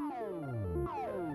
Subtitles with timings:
[0.00, 1.33] Oh.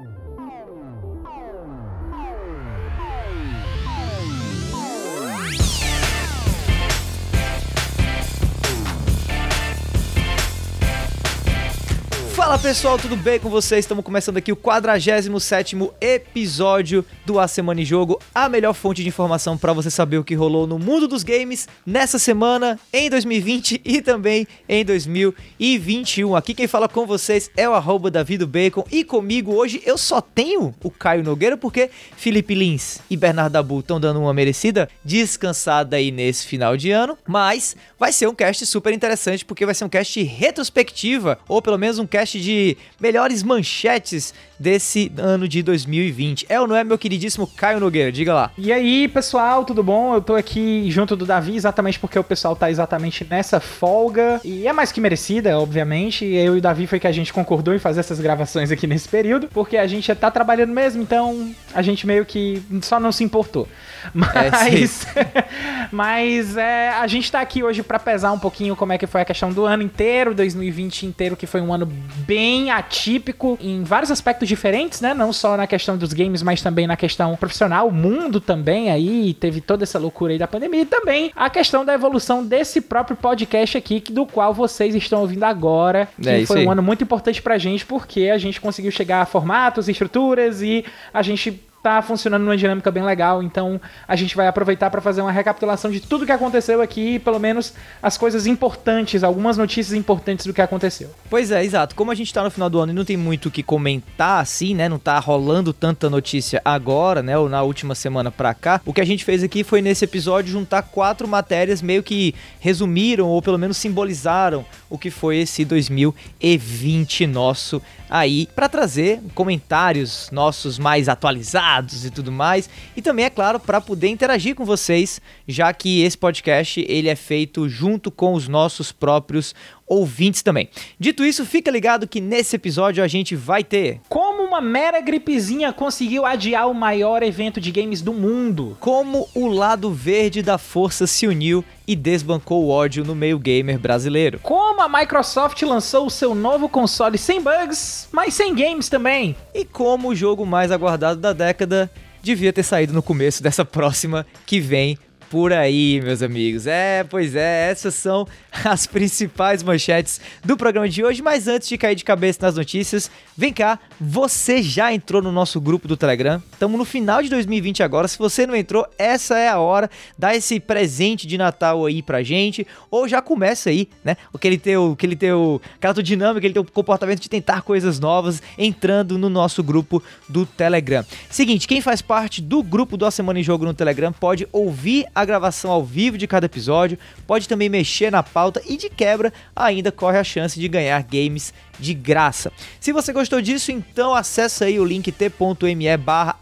[12.39, 13.83] Fala pessoal, tudo bem com vocês?
[13.83, 19.09] Estamos começando aqui o 47º episódio do A Semana em Jogo, a melhor fonte de
[19.09, 23.81] informação para você saber o que rolou no mundo dos games nessa semana, em 2020
[23.83, 26.33] e também em 2021.
[26.33, 30.21] Aqui quem fala com vocês é o arroba Davido Bacon e comigo hoje eu só
[30.21, 35.97] tenho o Caio Nogueira porque Felipe Lins e Bernardo Dabu estão dando uma merecida descansada
[35.97, 39.83] aí nesse final de ano, mas vai ser um cast super interessante porque vai ser
[39.83, 46.45] um cast retrospectiva, ou pelo menos um cast de melhores manchetes desse ano de 2020.
[46.49, 48.11] É ou não é, meu queridíssimo Caio Nogueira?
[48.11, 48.51] Diga lá.
[48.57, 50.13] E aí, pessoal, tudo bom?
[50.13, 54.41] Eu tô aqui junto do Davi exatamente porque o pessoal tá exatamente nessa folga.
[54.43, 56.25] E é mais que merecida, obviamente.
[56.25, 59.07] Eu e o Davi foi que a gente concordou em fazer essas gravações aqui nesse
[59.07, 63.23] período, porque a gente tá trabalhando mesmo, então a gente meio que só não se
[63.23, 63.67] importou.
[64.13, 65.45] Mas, é,
[65.91, 69.21] mas é, a gente tá aqui hoje para pesar um pouquinho como é que foi
[69.21, 74.11] a questão do ano inteiro, 2020 inteiro, que foi um ano bem atípico em vários
[74.11, 75.13] aspectos diferentes, né?
[75.13, 79.33] Não só na questão dos games, mas também na questão profissional, o mundo também aí
[79.33, 83.17] teve toda essa loucura aí da pandemia e também a questão da evolução desse próprio
[83.17, 87.41] podcast aqui, do qual vocês estão ouvindo agora, que é foi um ano muito importante
[87.41, 92.43] pra gente, porque a gente conseguiu chegar a formatos, estruturas e a gente tá funcionando
[92.43, 96.25] numa dinâmica bem legal, então a gente vai aproveitar para fazer uma recapitulação de tudo
[96.25, 101.09] que aconteceu aqui, pelo menos as coisas importantes, algumas notícias importantes do que aconteceu.
[101.29, 101.95] Pois é, exato.
[101.95, 104.41] Como a gente tá no final do ano e não tem muito o que comentar
[104.41, 104.89] assim, né?
[104.89, 108.81] Não tá rolando tanta notícia agora, né, ou na última semana pra cá.
[108.85, 113.27] O que a gente fez aqui foi nesse episódio juntar quatro matérias meio que resumiram
[113.27, 120.79] ou pelo menos simbolizaram o que foi esse 2020 nosso aí para trazer comentários nossos
[120.79, 121.68] mais atualizados
[122.05, 122.69] e tudo mais.
[122.95, 127.15] E também é claro para poder interagir com vocês, já que esse podcast ele é
[127.15, 129.53] feito junto com os nossos próprios
[129.89, 130.69] ouvintes também.
[130.99, 135.73] Dito isso, fica ligado que nesse episódio a gente vai ter como uma mera gripezinha
[135.73, 141.07] conseguiu adiar o maior evento de games do mundo, como o lado verde da força
[141.07, 144.39] se uniu e desbancou o ódio no meio gamer brasileiro.
[144.43, 149.35] Como a Microsoft lançou o seu novo console sem bugs, mas sem games também.
[149.53, 151.89] E como o jogo mais aguardado da década
[152.21, 154.97] devia ter saído no começo dessa próxima que vem
[155.29, 156.65] por aí, meus amigos.
[156.65, 158.27] É, pois é, essas são
[158.65, 161.21] as principais manchetes do programa de hoje.
[161.21, 165.61] Mas antes de cair de cabeça nas notícias, vem cá, você já entrou no nosso
[165.61, 166.41] grupo do Telegram?
[166.51, 168.07] Estamos no final de 2020 agora.
[168.07, 169.89] Se você não entrou, essa é a hora.
[170.17, 172.65] Dá esse presente de Natal aí pra gente.
[172.89, 174.17] Ou já começa aí, né?
[174.33, 179.17] Aquele teu, aquele teu, aquela tua dinâmica, aquele teu comportamento de tentar coisas novas, entrando
[179.17, 181.05] no nosso grupo do Telegram.
[181.29, 185.05] Seguinte, quem faz parte do grupo do A Semana em Jogo no Telegram pode ouvir
[185.18, 189.31] a gravação ao vivo de cada episódio, pode também mexer na pauta e de quebra
[189.55, 192.51] ainda corre a chance de ganhar games de graça.
[192.79, 196.37] Se você gostou disso, então acessa aí o link t.me barra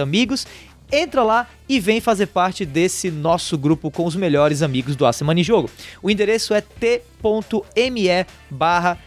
[0.00, 0.46] amigos
[0.92, 5.12] entra lá e vem fazer parte desse nosso grupo com os melhores amigos do A
[5.12, 5.70] Semana em Jogo.
[6.02, 8.98] O endereço é t.me barra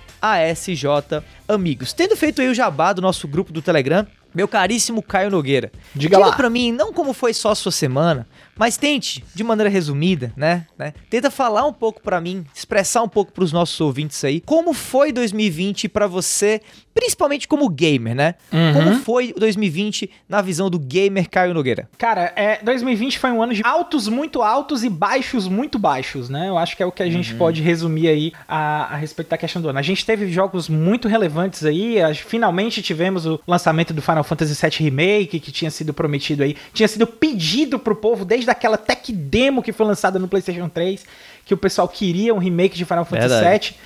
[1.47, 1.93] Amigos.
[1.93, 6.15] Tendo feito aí o jabá do nosso grupo do Telegram, meu caríssimo Caio Nogueira, diga,
[6.15, 9.69] diga lá para mim não como foi só a sua semana, mas tente, de maneira
[9.69, 10.93] resumida, né, né?
[11.09, 14.73] Tenta falar um pouco para mim, expressar um pouco para os nossos ouvintes aí, como
[14.73, 16.61] foi 2020 para você,
[16.93, 18.35] principalmente como gamer, né?
[18.51, 18.73] Uhum.
[18.73, 21.89] Como foi 2020 na visão do gamer Caio Nogueira?
[21.97, 26.47] Cara, é, 2020 foi um ano de altos muito altos e baixos muito baixos, né?
[26.47, 27.37] Eu acho que é o que a gente uhum.
[27.37, 29.77] pode resumir aí a, a, respeito da questão do ano.
[29.77, 34.53] A gente teve jogos muito relevantes aí, a, finalmente tivemos o lançamento do Final Fantasy
[34.53, 38.77] VII Remake, que tinha sido prometido aí, tinha sido pedido pro povo desde desde aquela
[38.77, 41.03] tech demo que foi lançada no PlayStation 3,
[41.45, 43.77] que o pessoal queria um remake de Final Fantasy VII.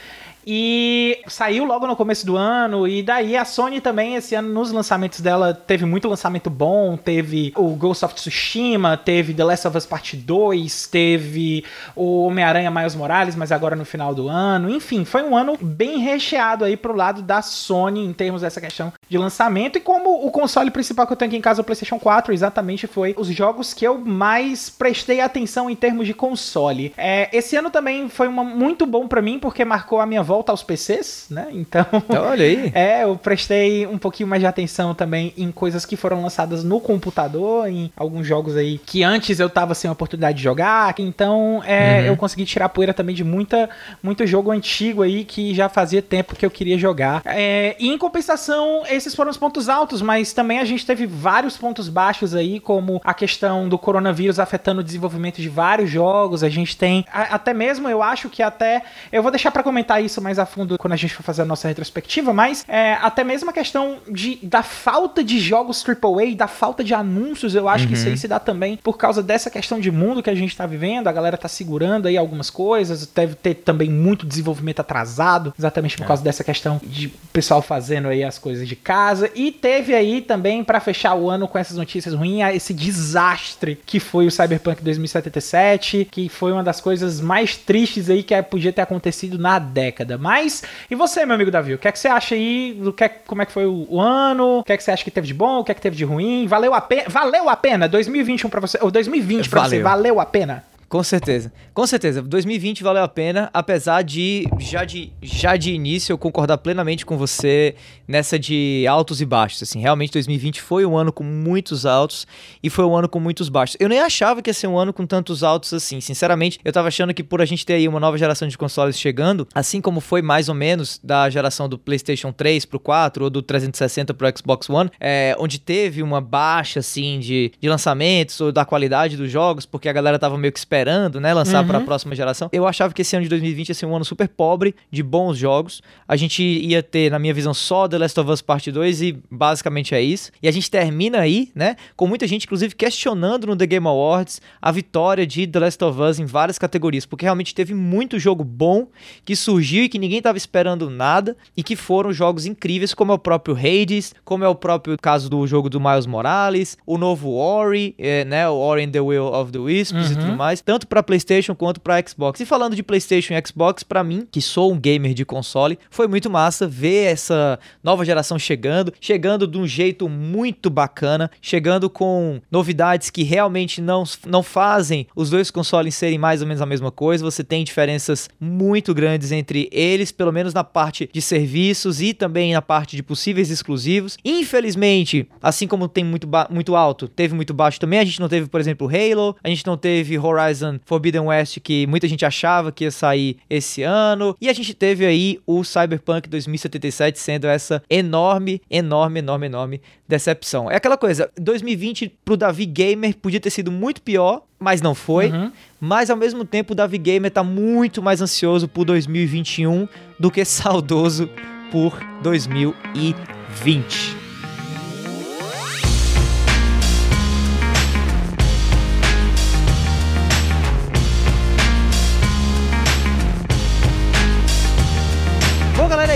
[0.52, 4.72] E saiu logo no começo do ano, e daí a Sony também, esse ano, nos
[4.72, 6.97] lançamentos dela, teve muito lançamento bom.
[6.97, 11.64] Teve o Ghost of Tsushima, teve The Last of Us Part 2, teve
[11.96, 14.72] o Homem-Aranha Miles Morales, mas agora no final do ano.
[14.72, 18.91] Enfim, foi um ano bem recheado aí pro lado da Sony em termos dessa questão
[19.08, 19.78] de lançamento.
[19.78, 22.88] E como o console principal que eu tenho aqui em casa, o PlayStation 4, exatamente
[22.88, 26.91] foi os jogos que eu mais prestei atenção em termos de console.
[26.97, 30.39] É, esse ano também foi uma, muito bom para mim, porque marcou a minha volta
[30.40, 31.47] volta aos PCs, né?
[31.52, 32.72] Então, então, olha aí.
[32.80, 36.80] É, eu prestei um pouquinho mais de atenção também em coisas que foram lançadas no
[36.80, 40.94] computador, em alguns jogos aí que antes eu tava sem a oportunidade de jogar.
[41.00, 42.06] Então, é, uhum.
[42.08, 43.70] eu consegui tirar poeira também de muita,
[44.02, 47.22] muito jogo antigo aí que já fazia tempo que eu queria jogar.
[47.26, 51.58] É, e em compensação, esses foram os pontos altos, mas também a gente teve vários
[51.58, 56.44] pontos baixos aí, como a questão do coronavírus afetando o desenvolvimento de vários jogos.
[56.44, 58.84] A gente tem a, até mesmo, eu acho que até.
[59.12, 61.46] Eu vou deixar para comentar isso mais a fundo quando a gente for fazer a
[61.46, 66.48] nossa retrospectiva, mas é, até mesmo a questão de, da falta de jogos AAA, da
[66.48, 67.90] falta de anúncios, eu acho uhum.
[67.90, 68.18] que isso aí uhum.
[68.18, 71.08] se dá também por causa dessa questão de mundo que a gente tá vivendo.
[71.08, 76.04] A galera tá segurando aí algumas coisas, deve ter também muito desenvolvimento atrasado, exatamente por
[76.04, 76.08] é.
[76.08, 79.30] causa dessa questão de pessoal fazendo aí as coisas de casa.
[79.36, 84.00] E teve aí também, para fechar o ano com essas notícias ruins, esse desastre que
[84.00, 88.82] foi o Cyberpunk 2077, que foi uma das coisas mais tristes aí que podia ter
[88.82, 90.09] acontecido na década.
[90.17, 92.78] Mas, e você, meu amigo Davi, o que é que você acha aí?
[92.79, 94.59] Do que, é, como é que foi o, o ano?
[94.59, 95.59] O que é que você acha que teve de bom?
[95.59, 96.47] O que é que teve de ruim?
[96.47, 97.06] Valeu a pena?
[97.08, 100.64] Valeu a pena 2021 para você, ou 2020 para você, valeu a pena?
[100.90, 101.53] Com certeza.
[101.72, 102.20] Com certeza.
[102.20, 107.16] 2020 valeu a pena, apesar de já de já de início eu concordar plenamente com
[107.16, 107.76] você
[108.08, 109.80] nessa de altos e baixos, assim.
[109.80, 112.26] Realmente 2020 foi um ano com muitos altos
[112.64, 113.78] e foi um ano com muitos baixos.
[113.80, 116.02] Eu nem achava que ia ser um ano com tantos altos assim.
[116.02, 119.00] Sinceramente, eu tava achando que por a gente ter aí uma nova geração de consoles
[119.00, 123.30] chegando, assim como foi mais ou menos da geração do PlayStation 3 pro 4 ou
[123.30, 128.52] do 360 pro Xbox One, é, onde teve uma baixa assim de, de lançamentos ou
[128.52, 131.67] da qualidade dos jogos, porque a galera tava meio que esperando esperando, né, lançar uhum.
[131.67, 132.49] para a próxima geração.
[132.52, 135.37] Eu achava que esse ano de 2020 ia ser um ano super pobre de bons
[135.37, 135.81] jogos.
[136.08, 139.17] A gente ia ter, na minha visão, só The Last of Us Part 2 e
[139.29, 140.31] basicamente é isso.
[140.41, 144.41] E a gente termina aí, né, com muita gente inclusive questionando no The Game Awards
[144.61, 148.43] a vitória de The Last of Us em várias categorias, porque realmente teve muito jogo
[148.43, 148.87] bom
[149.25, 153.16] que surgiu e que ninguém estava esperando nada e que foram jogos incríveis, como é
[153.16, 157.34] o próprio Hades, como é o próprio caso do jogo do Miles Morales, o novo
[157.34, 160.14] Ori, é, né, o Ori and the Will of the Wisps uhum.
[160.14, 162.40] e tudo mais tanto para PlayStation quanto para Xbox.
[162.40, 166.08] E falando de PlayStation e Xbox, para mim, que sou um gamer de console, foi
[166.08, 172.40] muito massa ver essa nova geração chegando, chegando de um jeito muito bacana, chegando com
[172.52, 176.92] novidades que realmente não, não fazem os dois consoles serem mais ou menos a mesma
[176.92, 177.24] coisa.
[177.24, 182.54] Você tem diferenças muito grandes entre eles, pelo menos na parte de serviços e também
[182.54, 184.20] na parte de possíveis exclusivos.
[184.24, 187.98] Infelizmente, assim como tem muito, muito alto, teve muito baixo também.
[187.98, 191.59] A gente não teve, por exemplo, Halo, a gente não teve Horizon Horizon Forbidden West,
[191.59, 194.35] que muita gente achava que ia sair esse ano.
[194.40, 200.70] E a gente teve aí o Cyberpunk 2077 sendo essa enorme, enorme, enorme, enorme decepção.
[200.70, 205.32] É aquela coisa, 2020 pro Davi Gamer podia ter sido muito pior, mas não foi.
[205.32, 205.52] Uhum.
[205.79, 209.88] Mas ao mesmo tempo o Davi Gamer tá muito mais ansioso por 2021
[210.20, 211.29] do que saudoso
[211.72, 214.19] por 2020.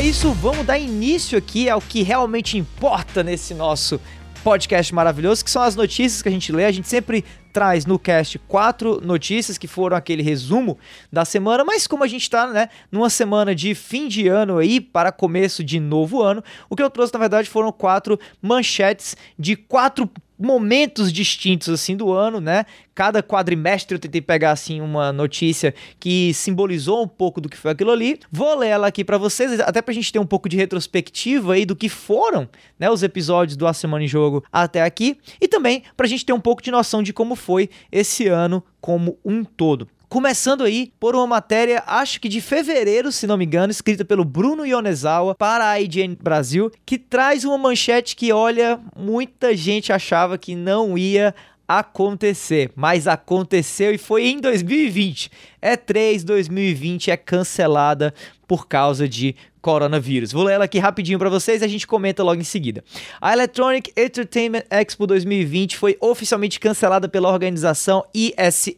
[0.03, 0.33] Isso.
[0.33, 4.01] Vamos dar início aqui ao que realmente importa nesse nosso
[4.43, 6.65] podcast maravilhoso, que são as notícias que a gente lê.
[6.65, 7.23] A gente sempre
[7.53, 10.77] traz no cast quatro notícias que foram aquele resumo
[11.09, 14.81] da semana, mas como a gente está né, numa semana de fim de ano aí
[14.81, 19.55] para começo de novo ano, o que eu trouxe na verdade foram quatro manchetes de
[19.55, 20.09] quatro
[20.43, 22.65] momentos distintos assim do ano, né?
[22.93, 27.71] Cada quadrimestre eu tentei pegar assim uma notícia que simbolizou um pouco do que foi
[27.71, 28.19] aquilo ali.
[28.29, 31.65] Vou ler ela aqui para vocês, até pra gente ter um pouco de retrospectiva aí
[31.65, 35.83] do que foram, né, os episódios do A Semana em Jogo até aqui e também
[35.95, 39.87] pra gente ter um pouco de noção de como foi esse ano como um todo.
[40.13, 44.23] Começando aí por uma matéria, acho que de fevereiro, se não me engano, escrita pelo
[44.23, 50.37] Bruno Yonezawa para a IGN Brasil, que traz uma manchete que, olha, muita gente achava
[50.37, 51.33] que não ia
[51.67, 55.31] acontecer, mas aconteceu e foi em 2020.
[55.59, 58.13] E3 2020 é cancelada
[58.47, 60.33] por causa de coronavírus.
[60.33, 62.83] Vou ler ela aqui rapidinho para vocês e a gente comenta logo em seguida.
[63.19, 68.73] A Electronic Entertainment Expo 2020 foi oficialmente cancelada pela organização ESA,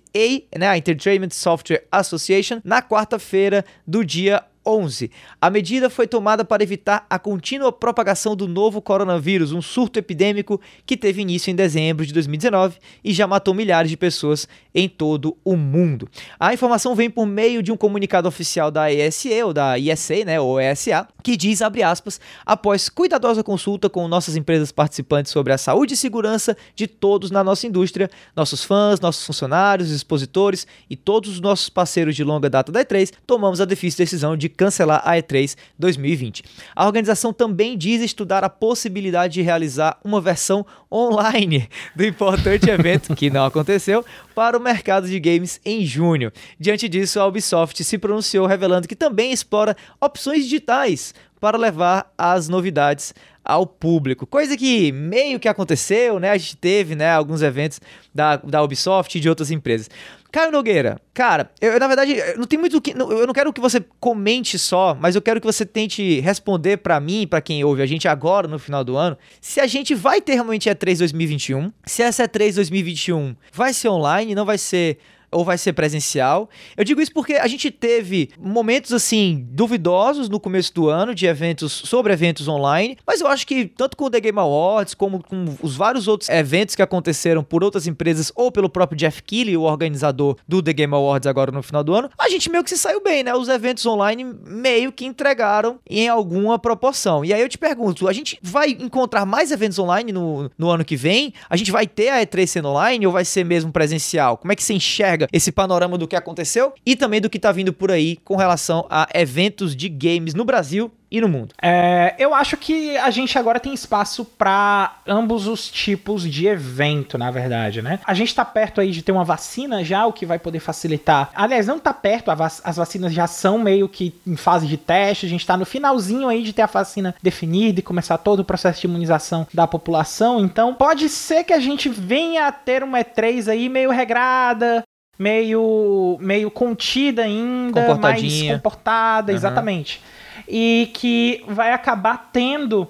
[0.57, 5.11] né, a Entertainment Software Association, na quarta-feira do dia 11.
[5.41, 10.59] A medida foi tomada para evitar a contínua propagação do novo coronavírus, um surto epidêmico
[10.85, 15.37] que teve início em dezembro de 2019 e já matou milhares de pessoas em todo
[15.43, 16.09] o mundo.
[16.39, 20.39] A informação vem por meio de um comunicado oficial da ESE ou da ISA, né,
[20.39, 25.57] ou ESA, que diz, abre aspas, após cuidadosa consulta com nossas empresas participantes sobre a
[25.57, 31.29] saúde e segurança de todos na nossa indústria, nossos fãs, nossos funcionários, expositores e todos
[31.31, 35.15] os nossos parceiros de longa data da E3, tomamos a difícil decisão de cancelar a
[35.15, 36.43] E3 2020.
[36.75, 43.15] A organização também diz estudar a possibilidade de realizar uma versão online do importante evento,
[43.15, 46.31] que não aconteceu, para o mercado de games em junho.
[46.59, 52.47] Diante disso, a Ubisoft se pronunciou revelando que também explora opções digitais para levar as
[52.47, 53.13] novidades
[53.45, 54.25] ao público.
[54.25, 56.31] Coisa que meio que aconteceu, né?
[56.31, 57.79] A gente teve, né, alguns eventos
[58.13, 59.87] da, da Ubisoft e de outras empresas.
[60.35, 63.81] Caio Nogueira, cara, eu na verdade não tem muito que eu não quero que você
[64.01, 67.85] comente só, mas eu quero que você tente responder para mim, para quem ouve a
[67.85, 72.03] gente agora no final do ano, se a gente vai ter realmente E3 2021, se
[72.03, 74.97] essa E3 2021 vai ser online, não vai ser
[75.31, 76.49] ou vai ser presencial.
[76.75, 81.25] Eu digo isso porque a gente teve momentos assim duvidosos no começo do ano de
[81.25, 85.23] eventos sobre eventos online, mas eu acho que tanto com o The Game Awards como
[85.23, 89.57] com os vários outros eventos que aconteceram por outras empresas ou pelo próprio Jeff Keighley,
[89.57, 92.69] o organizador do The Game Awards agora no final do ano, a gente meio que
[92.69, 93.33] se saiu bem, né?
[93.33, 97.23] Os eventos online meio que entregaram em alguma proporção.
[97.23, 100.83] E aí eu te pergunto, a gente vai encontrar mais eventos online no, no ano
[100.83, 101.33] que vem?
[101.49, 104.37] A gente vai ter a E3 sendo online ou vai ser mesmo presencial?
[104.37, 107.51] Como é que você enxerga esse panorama do que aconteceu e também do que tá
[107.51, 111.53] vindo por aí com relação a eventos de games no Brasil e no mundo?
[111.61, 117.17] É, eu acho que a gente agora tem espaço para ambos os tipos de evento,
[117.17, 117.99] na verdade, né?
[118.05, 121.29] A gente tá perto aí de ter uma vacina já, o que vai poder facilitar.
[121.33, 125.29] Aliás, não tá perto, as vacinas já são meio que em fase de teste, a
[125.29, 128.81] gente tá no finalzinho aí de ter a vacina definida e começar todo o processo
[128.81, 133.47] de imunização da população, então pode ser que a gente venha a ter uma E3
[133.47, 134.83] aí meio regrada,
[135.17, 139.37] meio meio contida ainda, mais comportada, uhum.
[139.37, 140.01] exatamente.
[140.47, 142.87] E que vai acabar tendo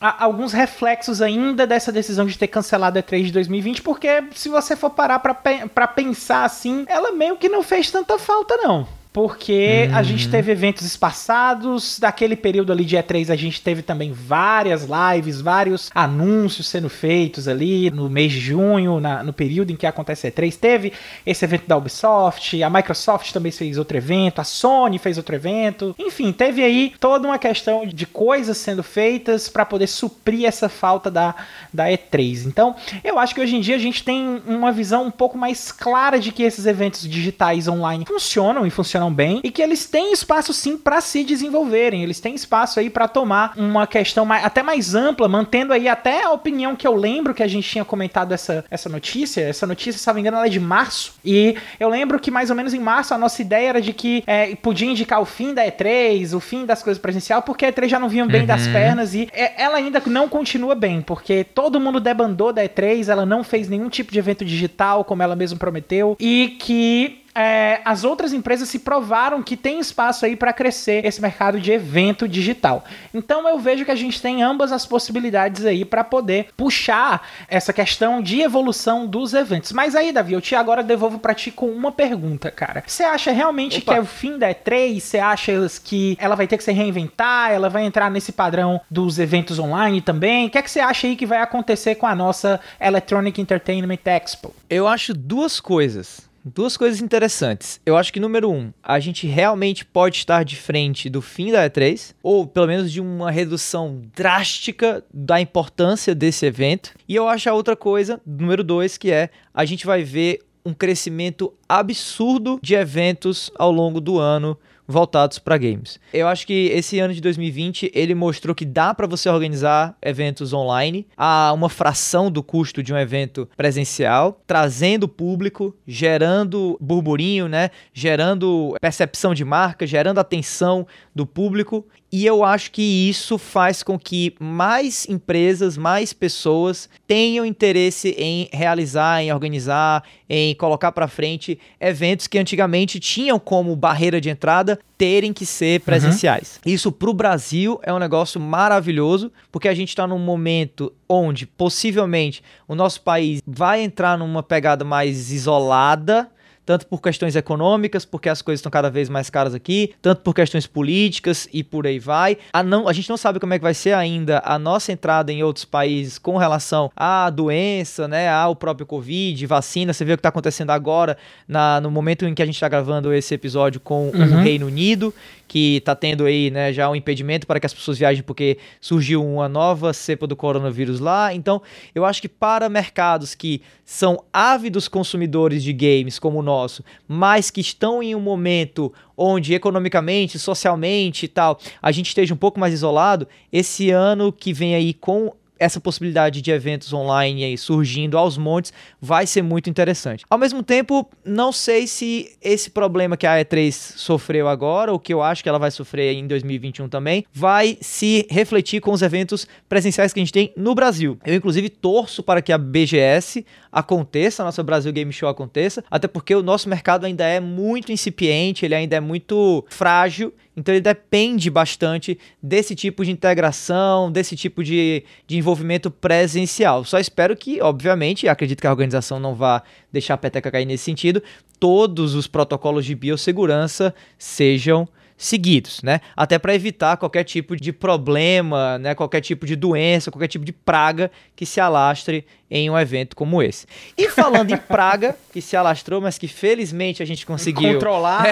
[0.00, 4.76] alguns reflexos ainda dessa decisão de ter cancelado a E3 de 2020, porque se você
[4.76, 10.00] for parar para pensar assim, ela meio que não fez tanta falta não porque a
[10.00, 10.30] gente uhum.
[10.30, 15.90] teve eventos espaçados, daquele período ali de E3 a gente teve também várias lives, vários
[15.92, 20.30] anúncios sendo feitos ali no mês de junho, na, no período em que acontece a
[20.30, 20.56] E3.
[20.56, 20.92] Teve
[21.26, 25.96] esse evento da Ubisoft, a Microsoft também fez outro evento, a Sony fez outro evento.
[25.98, 31.10] Enfim, teve aí toda uma questão de coisas sendo feitas para poder suprir essa falta
[31.10, 31.34] da,
[31.74, 32.46] da E3.
[32.46, 35.72] Então, eu acho que hoje em dia a gente tem uma visão um pouco mais
[35.72, 40.12] clara de que esses eventos digitais online funcionam e funcionam bem e que eles têm
[40.12, 42.02] espaço sim para se desenvolverem.
[42.02, 46.24] Eles têm espaço aí para tomar uma questão mais, até mais ampla, mantendo aí até
[46.24, 49.42] a opinião que eu lembro que a gente tinha comentado essa, essa notícia.
[49.42, 51.14] Essa notícia, se não me engano, ela é de março.
[51.24, 54.22] E eu lembro que mais ou menos em março a nossa ideia era de que
[54.26, 57.88] é, podia indicar o fim da E3, o fim das coisas presencial, porque a E3
[57.88, 58.46] já não vinha bem uhum.
[58.46, 63.08] das pernas e é, ela ainda não continua bem, porque todo mundo debandou da E3,
[63.08, 67.80] ela não fez nenhum tipo de evento digital, como ela mesma prometeu, e que é,
[67.84, 72.26] as outras empresas se provaram que tem espaço aí para crescer esse mercado de evento
[72.26, 72.84] digital.
[73.14, 77.72] Então eu vejo que a gente tem ambas as possibilidades aí para poder puxar essa
[77.72, 79.70] questão de evolução dos eventos.
[79.70, 82.82] Mas aí, Davi, eu te agora devolvo para ti com uma pergunta, cara.
[82.84, 83.92] Você acha realmente Opa.
[83.92, 84.98] que é o fim da E3?
[84.98, 85.52] Você acha
[85.84, 87.52] que ela vai ter que se reinventar?
[87.52, 90.48] Ela vai entrar nesse padrão dos eventos online também?
[90.48, 93.98] O que é que você acha aí que vai acontecer com a nossa Electronic Entertainment
[94.04, 94.52] Expo?
[94.68, 96.27] Eu acho duas coisas.
[96.54, 97.78] Duas coisas interessantes.
[97.84, 101.68] Eu acho que, número um, a gente realmente pode estar de frente do fim da
[101.68, 106.94] E3, ou pelo menos de uma redução drástica da importância desse evento.
[107.06, 110.72] E eu acho a outra coisa, número dois, que é a gente vai ver um
[110.72, 114.56] crescimento absurdo de eventos ao longo do ano
[114.88, 116.00] voltados para games.
[116.14, 120.54] Eu acho que esse ano de 2020 ele mostrou que dá para você organizar eventos
[120.54, 127.70] online a uma fração do custo de um evento presencial, trazendo público, gerando burburinho, né?
[127.92, 133.98] Gerando percepção de marca, gerando atenção do público e eu acho que isso faz com
[133.98, 141.58] que mais empresas, mais pessoas tenham interesse em realizar, em organizar, em colocar para frente
[141.78, 146.58] eventos que antigamente tinham como barreira de entrada terem que ser presenciais.
[146.64, 146.72] Uhum.
[146.72, 151.46] Isso para o Brasil é um negócio maravilhoso, porque a gente está num momento onde
[151.46, 156.30] possivelmente o nosso país vai entrar numa pegada mais isolada
[156.68, 160.34] tanto por questões econômicas, porque as coisas estão cada vez mais caras aqui, tanto por
[160.34, 162.36] questões políticas e por aí vai.
[162.52, 165.32] A, não, a gente não sabe como é que vai ser ainda a nossa entrada
[165.32, 169.94] em outros países com relação à doença, né, ao próprio Covid, vacina.
[169.94, 171.16] Você vê o que está acontecendo agora,
[171.48, 174.36] na, no momento em que a gente está gravando esse episódio com uhum.
[174.36, 175.14] o Reino Unido,
[175.48, 179.24] que está tendo aí né, já um impedimento para que as pessoas viajem porque surgiu
[179.26, 181.34] uma nova cepa do coronavírus lá.
[181.34, 181.60] Então,
[181.94, 187.50] eu acho que para mercados que são ávidos consumidores de games como nós, nosso, mas
[187.50, 192.60] que estão em um momento onde economicamente, socialmente e tal, a gente esteja um pouco
[192.60, 198.36] mais isolado, esse ano que vem aí com essa possibilidade de eventos online surgindo aos
[198.36, 200.24] montes vai ser muito interessante.
[200.28, 205.12] Ao mesmo tempo, não sei se esse problema que a E3 sofreu agora, ou que
[205.12, 209.46] eu acho que ela vai sofrer em 2021 também, vai se refletir com os eventos
[209.68, 211.18] presenciais que a gente tem no Brasil.
[211.24, 216.08] Eu, inclusive, torço para que a BGS aconteça, a nossa Brasil Game Show aconteça, até
[216.08, 220.82] porque o nosso mercado ainda é muito incipiente, ele ainda é muito frágil então ele
[220.82, 226.84] depende bastante desse tipo de integração, desse tipo de, de envolvimento presencial.
[226.84, 230.84] Só espero que, obviamente, acredito que a organização não vá deixar a peteca cair nesse
[230.84, 231.22] sentido,
[231.58, 234.86] todos os protocolos de biossegurança sejam
[235.16, 236.00] seguidos, né?
[236.14, 238.94] Até para evitar qualquer tipo de problema, né?
[238.94, 243.42] Qualquer tipo de doença, qualquer tipo de praga que se alastre em um evento como
[243.42, 243.66] esse.
[243.96, 248.26] E falando em praga, que se alastrou, mas que felizmente a gente conseguiu controlar,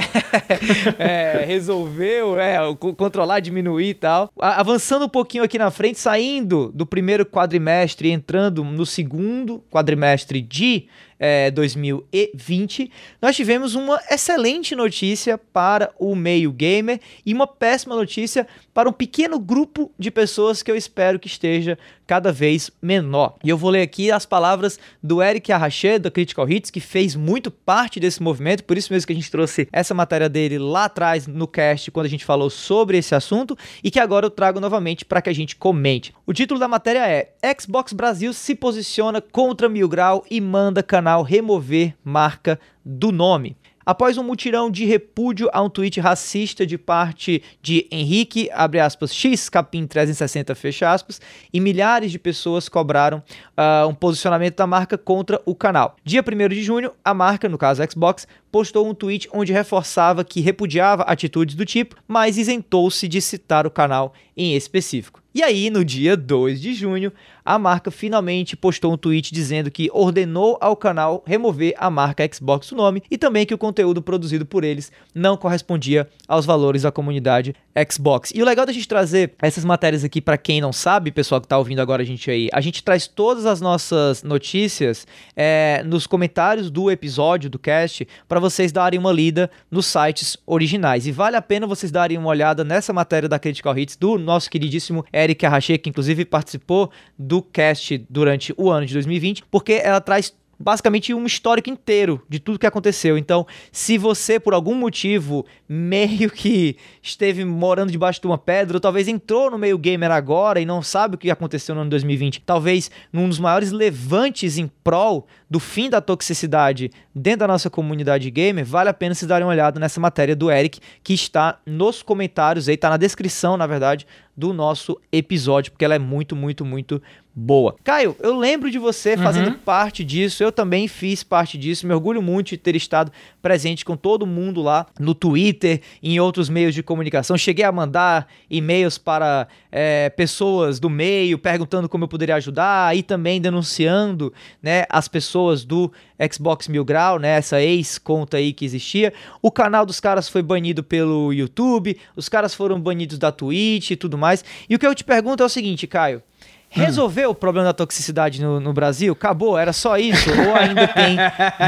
[0.99, 2.57] é, resolveu, é,
[2.97, 4.31] controlar, diminuir e tal.
[4.39, 10.41] Avançando um pouquinho aqui na frente, saindo do primeiro quadrimestre e entrando no segundo quadrimestre
[10.41, 17.97] de é, 2020, nós tivemos uma excelente notícia para o meio gamer e uma péssima
[17.97, 23.35] notícia para um pequeno grupo de pessoas que eu espero que esteja cada vez menor.
[23.43, 27.17] E eu vou ler aqui as palavras do Eric Arraché, da Critical Hits, que fez
[27.17, 30.85] muito parte desse movimento, por isso mesmo que a gente trouxe essa matéria dele lá
[30.85, 34.61] atrás no cast, quando a gente falou sobre esse assunto, e que agora eu trago
[34.61, 36.15] novamente para que a gente comente.
[36.27, 41.23] O título da matéria é Xbox Brasil se posiciona contra Mil Grau e manda canal
[41.23, 43.57] remover marca do nome.
[43.87, 49.15] Após um mutirão de repúdio a um tweet racista de parte de Henrique, abre aspas,
[49.15, 51.21] X, capim 360, fecha aspas,
[51.53, 53.23] e milhares de pessoas cobraram
[53.57, 55.95] uh, um posicionamento da marca contra o canal.
[56.03, 60.41] Dia 1 de junho, a marca, no caso Xbox, postou um tweet onde reforçava que
[60.41, 65.23] repudiava atitudes do tipo, mas isentou-se de citar o canal em específico.
[65.33, 67.13] E aí, no dia 2 de junho,
[67.47, 72.71] a marca finalmente postou um tweet dizendo que ordenou ao canal remover a marca Xbox
[72.71, 76.91] do nome e também que o conteúdo produzido por eles não correspondia aos valores da
[76.91, 77.55] comunidade
[77.91, 78.33] Xbox.
[78.35, 81.47] E o legal da gente trazer essas matérias aqui para quem não sabe, pessoal que
[81.47, 86.07] tá ouvindo agora a gente aí, a gente traz todas as nossas notícias é, nos
[86.07, 91.07] comentários do episódio do cast para vocês darem uma lida nos sites originais.
[91.07, 94.51] E vale a pena vocês darem uma olhada nessa matéria da Critical Hits do nosso
[94.51, 100.01] queridíssimo Eric Arrache, que inclusive participou do cast durante o ano de 2020, porque ela
[100.01, 103.17] traz basicamente um histórico inteiro de tudo que aconteceu.
[103.19, 108.81] Então, se você por algum motivo meio que esteve morando debaixo de uma pedra, ou
[108.81, 112.43] talvez entrou no meio gamer agora e não sabe o que aconteceu no ano 2020,
[112.43, 118.31] talvez num dos maiores levantes em prol do fim da toxicidade dentro da nossa comunidade
[118.31, 122.03] gamer, vale a pena se darem uma olhada nessa matéria do Eric que está nos
[122.03, 126.65] comentários aí, está na descrição, na verdade, do nosso episódio, porque ela é muito, muito,
[126.65, 127.01] muito
[127.39, 127.77] boa.
[127.85, 129.23] Caio, eu lembro de você uhum.
[129.23, 133.85] fazendo parte disso, eu também fiz parte disso, me orgulho muito de ter estado presente
[133.85, 137.37] com todo mundo lá no Twitter, em outros meios de comunicação.
[137.37, 143.03] Cheguei a mandar e-mails para é, pessoas do meio perguntando como eu poderia ajudar e
[143.03, 145.93] também denunciando né, as pessoas do
[146.33, 149.13] Xbox Mil Grau, né, essa ex-conta aí que existia.
[149.43, 153.97] O canal dos caras foi banido pelo YouTube, os caras foram banidos da Twitch e
[153.97, 154.43] tudo mais.
[154.71, 156.23] E o que eu te pergunto é o seguinte, Caio.
[156.69, 157.33] Resolveu hum.
[157.33, 159.13] o problema da toxicidade no, no, Brasil?
[159.13, 159.57] Acabou?
[159.57, 160.31] Era só isso?
[160.31, 161.17] Ou ainda tem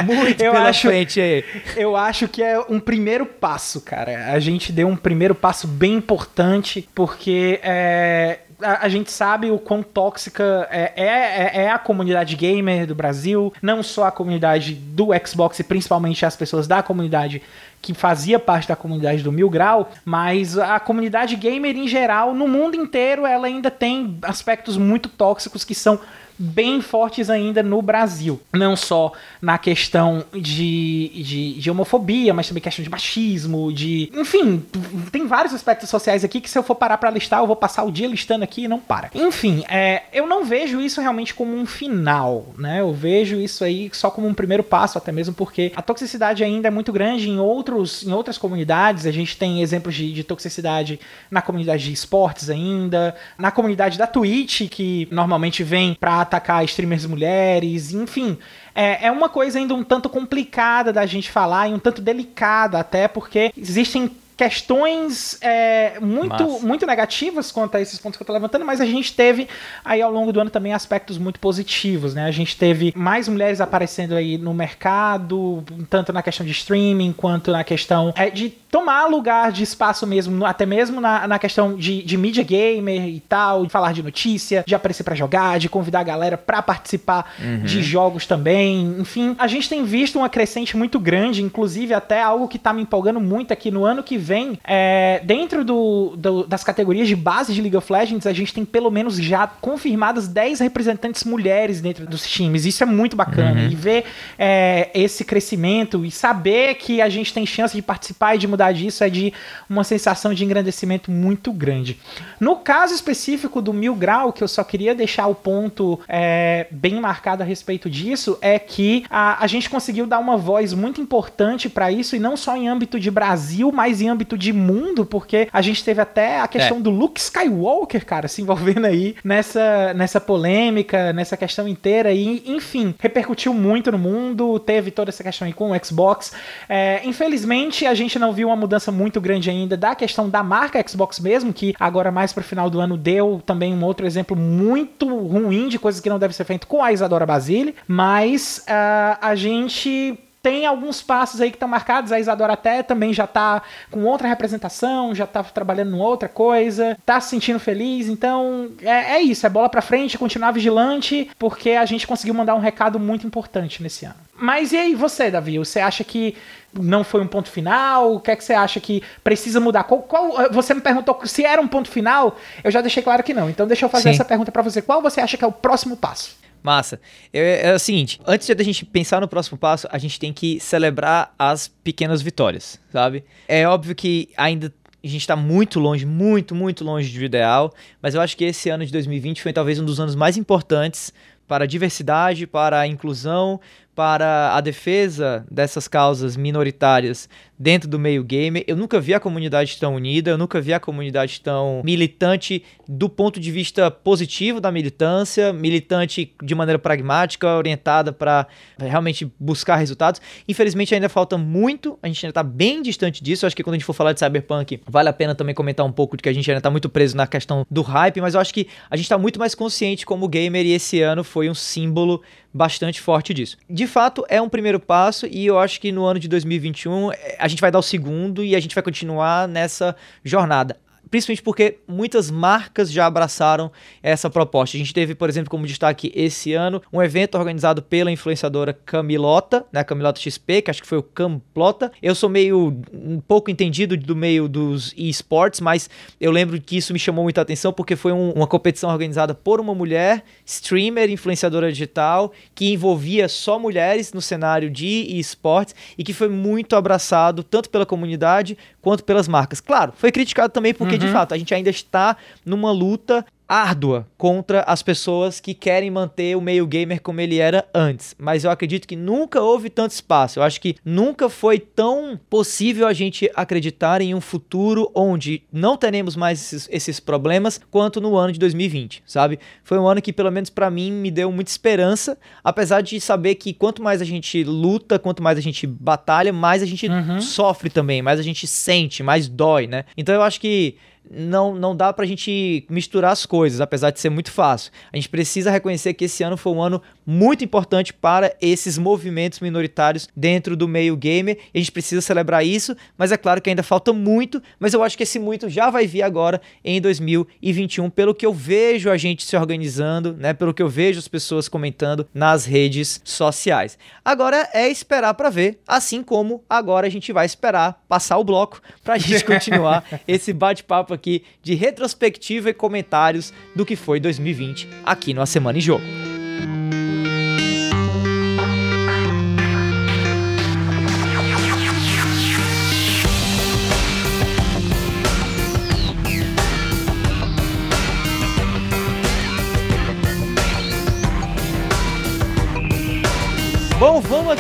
[0.05, 1.45] muito eu pela acho, frente aí?
[1.77, 4.33] Eu acho que é um primeiro passo, cara.
[4.33, 9.59] A gente deu um primeiro passo bem importante, porque é, a, a, gente sabe o
[9.59, 14.75] quão tóxica é, é, é, é, a comunidade gamer do Brasil, não só a comunidade
[14.75, 17.43] do Xbox e principalmente as pessoas da comunidade
[17.81, 22.49] que fazia parte da comunidade do Mil Grau, mas a comunidade gamer em geral, no
[22.49, 26.01] mundo inteiro, ela ainda tem aspectos muito tóxicos que são
[26.39, 28.41] bem fortes ainda no Brasil.
[28.53, 34.11] Não só na questão de, de, de, homofobia, mas também questão de machismo, de.
[34.15, 34.65] Enfim,
[35.11, 37.85] tem vários aspectos sociais aqui que se eu for parar para listar, eu vou passar
[37.85, 39.11] o dia listando aqui e não para.
[39.15, 42.81] Enfim, é, eu não vejo isso realmente como um final, né?
[42.81, 46.69] Eu vejo isso aí só como um primeiro passo, até mesmo porque a toxicidade ainda
[46.69, 49.07] é muito grande em, outros, em outras comunidades.
[49.07, 54.07] A gente tem exemplos de, de toxicidade na comunidade de esportes ainda, na comunidade da
[54.07, 58.39] Twitch, que normalmente vem pra atacar streamers mulheres, enfim.
[58.75, 62.79] É, é uma coisa ainda um tanto complicada da gente falar e um tanto delicada,
[62.79, 68.33] até porque existem questões é, muito, muito negativas quanto a esses pontos que eu tô
[68.33, 69.49] levantando, mas a gente teve
[69.85, 72.25] aí ao longo do ano também aspectos muito positivos, né?
[72.25, 77.51] A gente teve mais mulheres aparecendo aí no mercado, tanto na questão de streaming quanto
[77.51, 82.03] na questão é, de tomar lugar de espaço mesmo, até mesmo na, na questão de,
[82.03, 86.01] de mídia gamer e tal, de falar de notícia, de aparecer para jogar, de convidar
[86.01, 87.65] a galera para participar uhum.
[87.65, 88.97] de jogos também.
[89.01, 92.83] Enfim, a gente tem visto uma crescente muito grande, inclusive até algo que tá me
[92.83, 94.59] empolgando muito aqui no ano que vem.
[94.63, 98.65] É, dentro do, do, das categorias de base de League of Legends, a gente tem
[98.65, 102.67] pelo menos já confirmadas 10 representantes mulheres dentro dos times.
[102.67, 103.63] Isso é muito bacana.
[103.63, 103.71] Uhum.
[103.71, 104.05] E ver
[104.39, 108.73] é, esse crescimento e saber que a gente tem chance de participar e de mudar
[108.73, 109.33] disso é de
[109.69, 111.99] uma sensação de engrandecimento muito grande.
[112.39, 117.01] No caso específico do Mil Grau, que eu só queria deixar o ponto é, bem
[117.01, 121.69] marcado a respeito disso, é que a, a gente conseguiu dar uma voz muito importante
[121.69, 125.49] para isso, e não só em âmbito de Brasil, mas em âmbito de mundo, porque
[125.53, 126.81] a gente teve até a questão é.
[126.81, 132.95] do Luke Skywalker, cara, se envolvendo aí nessa, nessa polêmica, nessa questão inteira, e enfim,
[132.99, 136.33] repercutiu muito no mundo, teve toda essa questão aí com o Xbox.
[136.69, 140.83] É, infelizmente, a gente não viu uma mudança muito grande ainda da questão da marca
[140.87, 145.07] Xbox mesmo, que agora mais pro final do ano deu também um outro exemplo muito
[145.27, 149.35] ruim de coisas que não deve ser feito com a Isadora Basile, mas uh, a
[149.35, 152.11] gente tem alguns passos aí que estão marcados.
[152.11, 156.97] A Isadora até também já tá com outra representação, já tá trabalhando em outra coisa,
[157.05, 158.09] tá se sentindo feliz.
[158.09, 162.55] Então, é, é isso, é bola pra frente, continuar vigilante, porque a gente conseguiu mandar
[162.55, 164.15] um recado muito importante nesse ano.
[164.35, 165.59] Mas e aí, você, Davi?
[165.59, 166.35] Você acha que
[166.73, 168.15] não foi um ponto final?
[168.15, 169.85] O que é que você acha que precisa mudar?
[169.85, 173.35] Qual, qual você me perguntou se era um ponto final, eu já deixei claro que
[173.35, 173.51] não.
[173.51, 174.15] Então deixa eu fazer Sim.
[174.15, 174.81] essa pergunta para você.
[174.81, 176.39] Qual você acha que é o próximo passo?
[176.63, 177.01] Massa.
[177.33, 180.33] É, é, o seguinte, antes de a gente pensar no próximo passo, a gente tem
[180.33, 183.25] que celebrar as pequenas vitórias, sabe?
[183.47, 188.15] É óbvio que ainda a gente está muito longe, muito, muito longe do ideal, mas
[188.15, 191.13] eu acho que esse ano de 2020 foi talvez um dos anos mais importantes
[191.47, 193.61] para a diversidade, para a inclusão,
[193.95, 198.65] para a defesa dessas causas minoritárias dentro do meio gamer.
[198.67, 203.09] Eu nunca vi a comunidade tão unida, eu nunca vi a comunidade tão militante do
[203.09, 208.47] ponto de vista positivo da militância, militante de maneira pragmática, orientada para
[208.79, 210.21] realmente buscar resultados.
[210.47, 213.45] Infelizmente ainda falta muito, a gente ainda está bem distante disso.
[213.45, 215.85] Eu acho que quando a gente for falar de Cyberpunk, vale a pena também comentar
[215.85, 218.35] um pouco de que a gente ainda está muito preso na questão do hype, mas
[218.35, 221.51] eu acho que a gente está muito mais consciente como gamer e esse ano foi
[221.51, 223.57] um símbolo bastante forte disso.
[223.69, 227.37] De fato, é um primeiro passo e eu acho que no ano de 2021 eh,
[227.49, 230.77] a gente vai dar o segundo e a gente vai continuar nessa jornada
[231.11, 233.71] principalmente porque muitas marcas já abraçaram
[234.03, 234.77] essa proposta.
[234.77, 239.65] A gente teve, por exemplo, como destaque esse ano, um evento organizado pela influenciadora Camilota,
[239.73, 241.91] né, Camilota XP, que acho que foi o Camplota.
[242.03, 245.89] Eu sou meio um pouco entendido do meio dos esportes, mas
[246.21, 249.61] eu lembro que isso me chamou muita atenção porque foi um, uma competição organizada por
[249.61, 256.13] uma mulher, streamer, influenciadora digital, que envolvia só mulheres no cenário de esportes e que
[256.13, 259.61] foi muito abraçado tanto pela comunidade quanto pelas marcas.
[259.61, 261.13] Claro, foi criticado também porque de uhum.
[261.13, 266.41] fato, a gente ainda está numa luta árdua contra as pessoas que querem manter o
[266.41, 268.15] meio gamer como ele era antes.
[268.19, 270.39] Mas eu acredito que nunca houve tanto espaço.
[270.39, 275.77] Eu acho que nunca foi tão possível a gente acreditar em um futuro onde não
[275.77, 279.39] teremos mais esses, esses problemas quanto no ano de 2020, sabe?
[279.65, 283.37] Foi um ano que, pelo menos para mim, me deu muita esperança, apesar de saber
[283.37, 287.21] que quanto mais a gente luta, quanto mais a gente batalha, mais a gente uhum.
[287.21, 289.85] sofre também, mais a gente sente, mais dói, né?
[289.97, 290.77] Então eu acho que
[291.11, 294.71] não, não dá pra gente misturar as coisas, apesar de ser muito fácil.
[294.93, 299.41] A gente precisa reconhecer que esse ano foi um ano muito importante para esses movimentos
[299.41, 301.39] minoritários dentro do meio gamer.
[301.55, 304.95] A gente precisa celebrar isso, mas é claro que ainda falta muito, mas eu acho
[304.95, 309.25] que esse muito já vai vir agora em 2021, pelo que eu vejo a gente
[309.25, 310.35] se organizando, né?
[310.35, 313.79] Pelo que eu vejo as pessoas comentando nas redes sociais.
[314.05, 318.61] Agora é esperar para ver, assim como agora a gente vai esperar passar o bloco
[318.85, 324.69] para a gente continuar esse bate-papo aqui de retrospectiva e comentários do que foi 2020
[324.85, 326.18] aqui no A Semana em Jogo.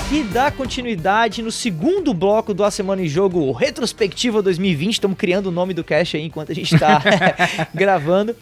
[0.08, 4.94] Aqui dar continuidade no segundo bloco do A Semana em Jogo Retrospectiva 2020.
[4.94, 7.02] Estamos criando o nome do cast aí enquanto a gente está
[7.74, 8.34] gravando.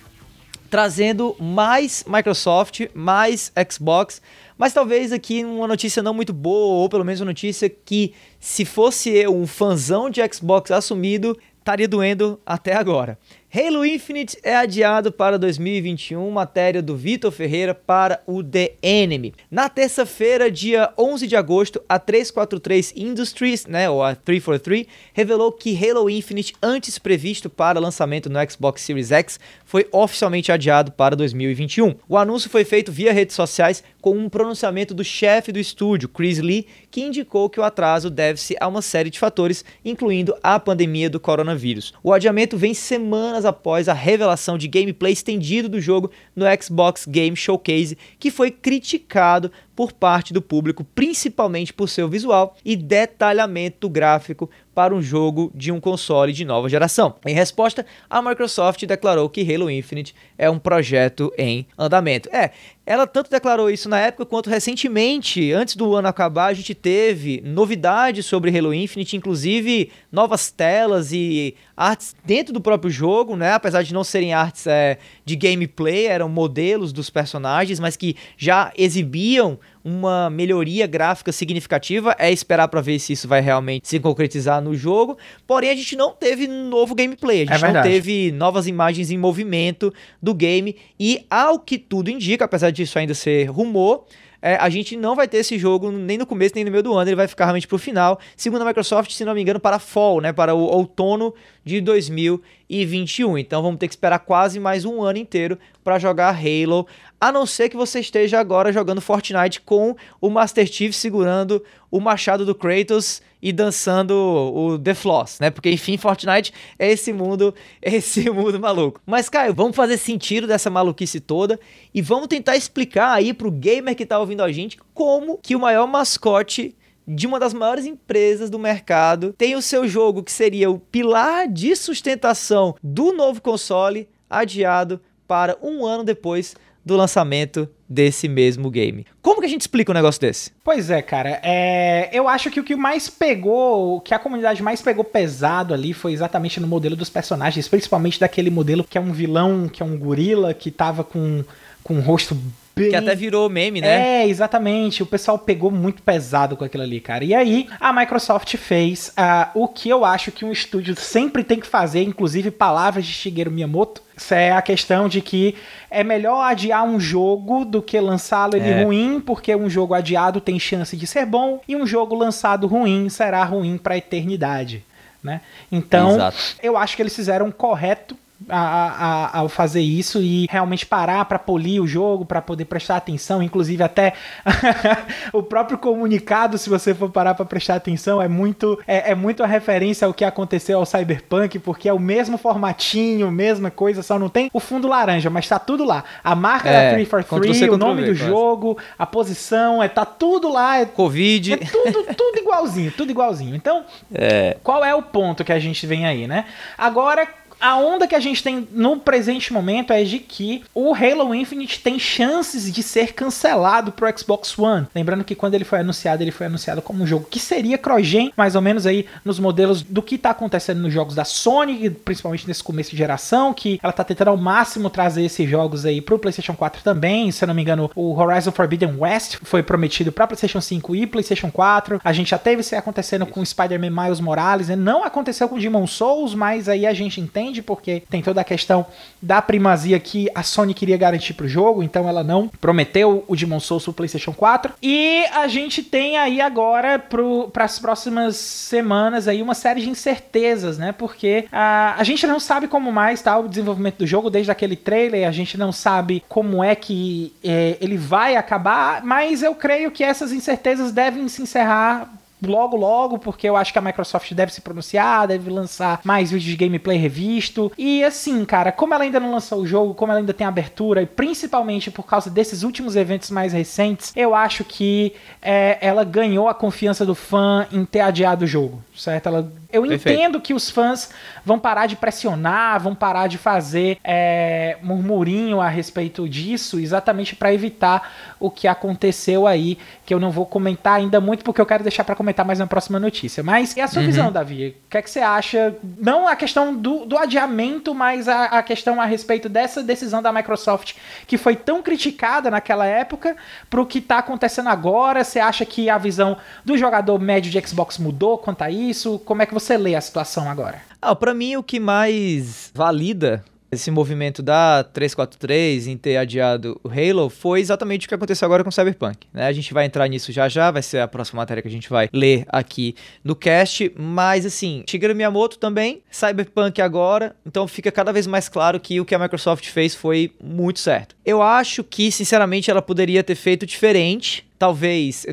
[0.71, 4.23] trazendo mais Microsoft, mais Xbox,
[4.57, 8.65] mas talvez aqui uma notícia não muito boa, ou pelo menos uma notícia que, se
[8.65, 13.19] fosse eu, um fãzão de Xbox assumido, estaria doendo até agora.
[13.59, 19.33] Halo Infinite é adiado para 2021, matéria do Vitor Ferreira para o The Enemy.
[19.51, 25.75] Na terça-feira, dia 11 de agosto, a 343 Industries, né, ou a 343, revelou que
[25.75, 31.95] Halo Infinite, antes previsto para lançamento no Xbox Series X, foi oficialmente adiado para 2021.
[32.07, 36.39] O anúncio foi feito via redes sociais com um pronunciamento do chefe do estúdio, Chris
[36.39, 41.11] Lee, que indicou que o atraso deve-se a uma série de fatores, incluindo a pandemia
[41.11, 41.93] do coronavírus.
[42.05, 47.37] O adiamento vem semanas após a revelação de gameplay estendido do jogo no Xbox Game
[47.37, 54.51] Showcase, que foi criticado por parte do público, principalmente por seu visual e detalhamento gráfico
[54.75, 57.17] para um jogo de um console de nova geração.
[57.25, 62.29] Em resposta, a Microsoft declarou que Halo Infinite é um projeto em andamento.
[62.31, 62.51] É,
[62.85, 67.43] ela tanto declarou isso na época quanto recentemente, antes do ano acabar, a gente teve
[67.45, 73.53] novidades sobre Halo Infinite, inclusive novas telas e artes dentro do próprio jogo, né?
[73.53, 78.73] Apesar de não serem artes é, de gameplay, eram modelos dos personagens, mas que já
[78.77, 82.17] exibiam uma melhoria gráfica significativa.
[82.19, 85.19] É esperar para ver se isso vai realmente se concretizar no jogo.
[85.47, 89.19] Porém, a gente não teve novo gameplay, a gente é não teve novas imagens em
[89.19, 90.77] movimento do game.
[90.99, 94.07] E ao que tudo indica, apesar disso ainda ser rumor,
[94.47, 96.95] é, a gente não vai ter esse jogo nem no começo nem no meio do
[96.95, 99.79] ano, ele vai ficar realmente pro final, segundo a Microsoft, se não me engano, para
[99.79, 101.35] fall, né, para o outono
[101.67, 103.37] de 2021.
[103.37, 106.87] Então vamos ter que esperar quase mais um ano inteiro para jogar Halo,
[107.21, 111.99] a não ser que você esteja agora jogando Fortnite com o Master Chief segurando o
[111.99, 115.51] machado do Kratos e dançando o The Floss, né?
[115.51, 117.53] Porque enfim, Fortnite é esse mundo,
[117.83, 119.01] esse mundo maluco.
[119.05, 121.59] Mas Caio, vamos fazer sentido dessa maluquice toda
[121.93, 125.61] e vamos tentar explicar aí pro gamer que tá ouvindo a gente como que o
[125.61, 130.71] maior mascote de uma das maiores empresas do mercado tem o seu jogo que seria
[130.71, 136.55] o pilar de sustentação do novo console adiado para um ano depois
[136.87, 139.05] do lançamento desse mesmo game.
[139.21, 140.53] Como que a gente explica um negócio desse?
[140.63, 141.41] Pois é, cara.
[141.43, 142.09] É...
[142.13, 145.93] Eu acho que o que mais pegou, o que a comunidade mais pegou pesado ali
[145.93, 149.87] foi exatamente no modelo dos personagens, principalmente daquele modelo que é um vilão, que é
[149.87, 151.45] um gorila, que tava com,
[151.83, 152.37] com um rosto.
[152.77, 154.21] Que até virou meme, né?
[154.21, 155.03] É, exatamente.
[155.03, 157.25] O pessoal pegou muito pesado com aquilo ali, cara.
[157.25, 161.59] E aí, a Microsoft fez uh, o que eu acho que um estúdio sempre tem
[161.59, 164.03] que fazer, inclusive palavras de Shigeru Miyamoto.
[164.15, 165.55] Isso é a questão de que
[165.91, 168.85] é melhor adiar um jogo do que lançá-lo ele é.
[168.85, 173.09] ruim, porque um jogo adiado tem chance de ser bom e um jogo lançado ruim
[173.09, 174.85] será ruim para a eternidade.
[175.23, 175.41] Né?
[175.73, 176.37] Então, Exato.
[176.63, 178.15] eu acho que eles fizeram correto
[178.49, 183.83] ao fazer isso e realmente parar para polir o jogo, para poder prestar atenção, inclusive
[183.83, 184.13] até
[185.33, 189.43] o próprio comunicado, se você for parar para prestar atenção, é muito é, é muito
[189.43, 194.19] a referência ao que aconteceu ao Cyberpunk, porque é o mesmo formatinho, mesma coisa, só
[194.19, 196.05] não tem o fundo laranja, mas tá tudo lá.
[196.23, 200.79] A marca é, da 343, o nome do jogo, a posição, é tá tudo lá,
[200.79, 203.55] é Covid, é tudo tudo igualzinho, tudo igualzinho.
[203.57, 204.57] Então, é.
[204.63, 206.45] qual é o ponto que a gente vem aí, né?
[206.77, 207.27] Agora
[207.61, 211.81] a onda que a gente tem no presente momento é de que o Halo Infinite
[211.81, 214.87] tem chances de ser cancelado pro Xbox One.
[214.95, 218.33] Lembrando que quando ele foi anunciado, ele foi anunciado como um jogo que seria cross-gen,
[218.37, 222.47] mais ou menos aí nos modelos do que tá acontecendo nos jogos da Sony, principalmente
[222.47, 226.19] nesse começo de geração, que ela tá tentando ao máximo trazer esses jogos aí pro
[226.19, 227.31] PlayStation 4 também.
[227.31, 231.07] Se eu não me engano, o Horizon Forbidden West foi prometido para PlayStation 5 e
[231.07, 232.01] PlayStation 4.
[232.05, 234.77] A gente já teve isso acontecendo com Spider-Man Miles Morales, né?
[234.77, 238.45] não aconteceu com Demon Souls, mas aí a gente entende entende, porque tem toda a
[238.45, 238.87] questão
[239.21, 243.61] da primazia que a Sony queria garantir pro jogo, então ela não prometeu o Demon
[243.61, 244.75] Souls pro PlayStation 4.
[244.83, 250.79] E a gente tem aí agora para as próximas semanas aí uma série de incertezas,
[250.79, 250.93] né?
[250.93, 254.77] Porque a, a gente não sabe como mais tá o desenvolvimento do jogo desde aquele
[254.77, 259.91] trailer, a gente não sabe como é que é, ele vai acabar, mas eu creio
[259.91, 262.11] que essas incertezas devem se encerrar
[262.45, 266.51] logo, logo, porque eu acho que a Microsoft deve se pronunciar, deve lançar mais vídeos
[266.51, 267.73] de gameplay revisto.
[267.77, 271.03] E assim, cara, como ela ainda não lançou o jogo, como ela ainda tem abertura,
[271.03, 276.49] e principalmente por causa desses últimos eventos mais recentes, eu acho que é, ela ganhou
[276.49, 279.29] a confiança do fã em ter adiado o jogo, certo?
[279.29, 280.19] Ela eu Perfeito.
[280.19, 281.11] entendo que os fãs
[281.45, 287.53] vão parar de pressionar, vão parar de fazer é, murmurinho a respeito disso, exatamente para
[287.53, 291.83] evitar o que aconteceu aí, que eu não vou comentar ainda muito, porque eu quero
[291.83, 293.43] deixar para comentar mais na próxima notícia.
[293.43, 294.07] Mas e a sua uhum.
[294.07, 294.77] visão, Davi?
[294.87, 295.75] O que é que você acha?
[295.99, 300.33] Não a questão do, do adiamento, mas a, a questão a respeito dessa decisão da
[300.33, 300.95] Microsoft
[301.27, 303.37] que foi tão criticada naquela época
[303.69, 305.25] para o que está acontecendo agora.
[305.25, 309.19] Você acha que a visão do jogador médio de Xbox mudou quanto a isso?
[309.21, 310.83] Como é que você lê a situação agora?
[311.01, 313.43] Ah, para mim o que mais valida
[313.73, 318.63] esse movimento da 343 em ter adiado o Halo foi exatamente o que aconteceu agora
[318.63, 319.27] com o Cyberpunk.
[319.33, 319.47] Né?
[319.47, 321.89] A gente vai entrar nisso já já, vai ser a próxima matéria que a gente
[321.89, 323.93] vai ler aqui no cast.
[323.97, 329.05] Mas assim, Shigeru Miyamoto também, Cyberpunk agora, então fica cada vez mais claro que o
[329.05, 331.17] que a Microsoft fez foi muito certo.
[331.25, 335.27] Eu acho que, sinceramente, ela poderia ter feito diferente talvez,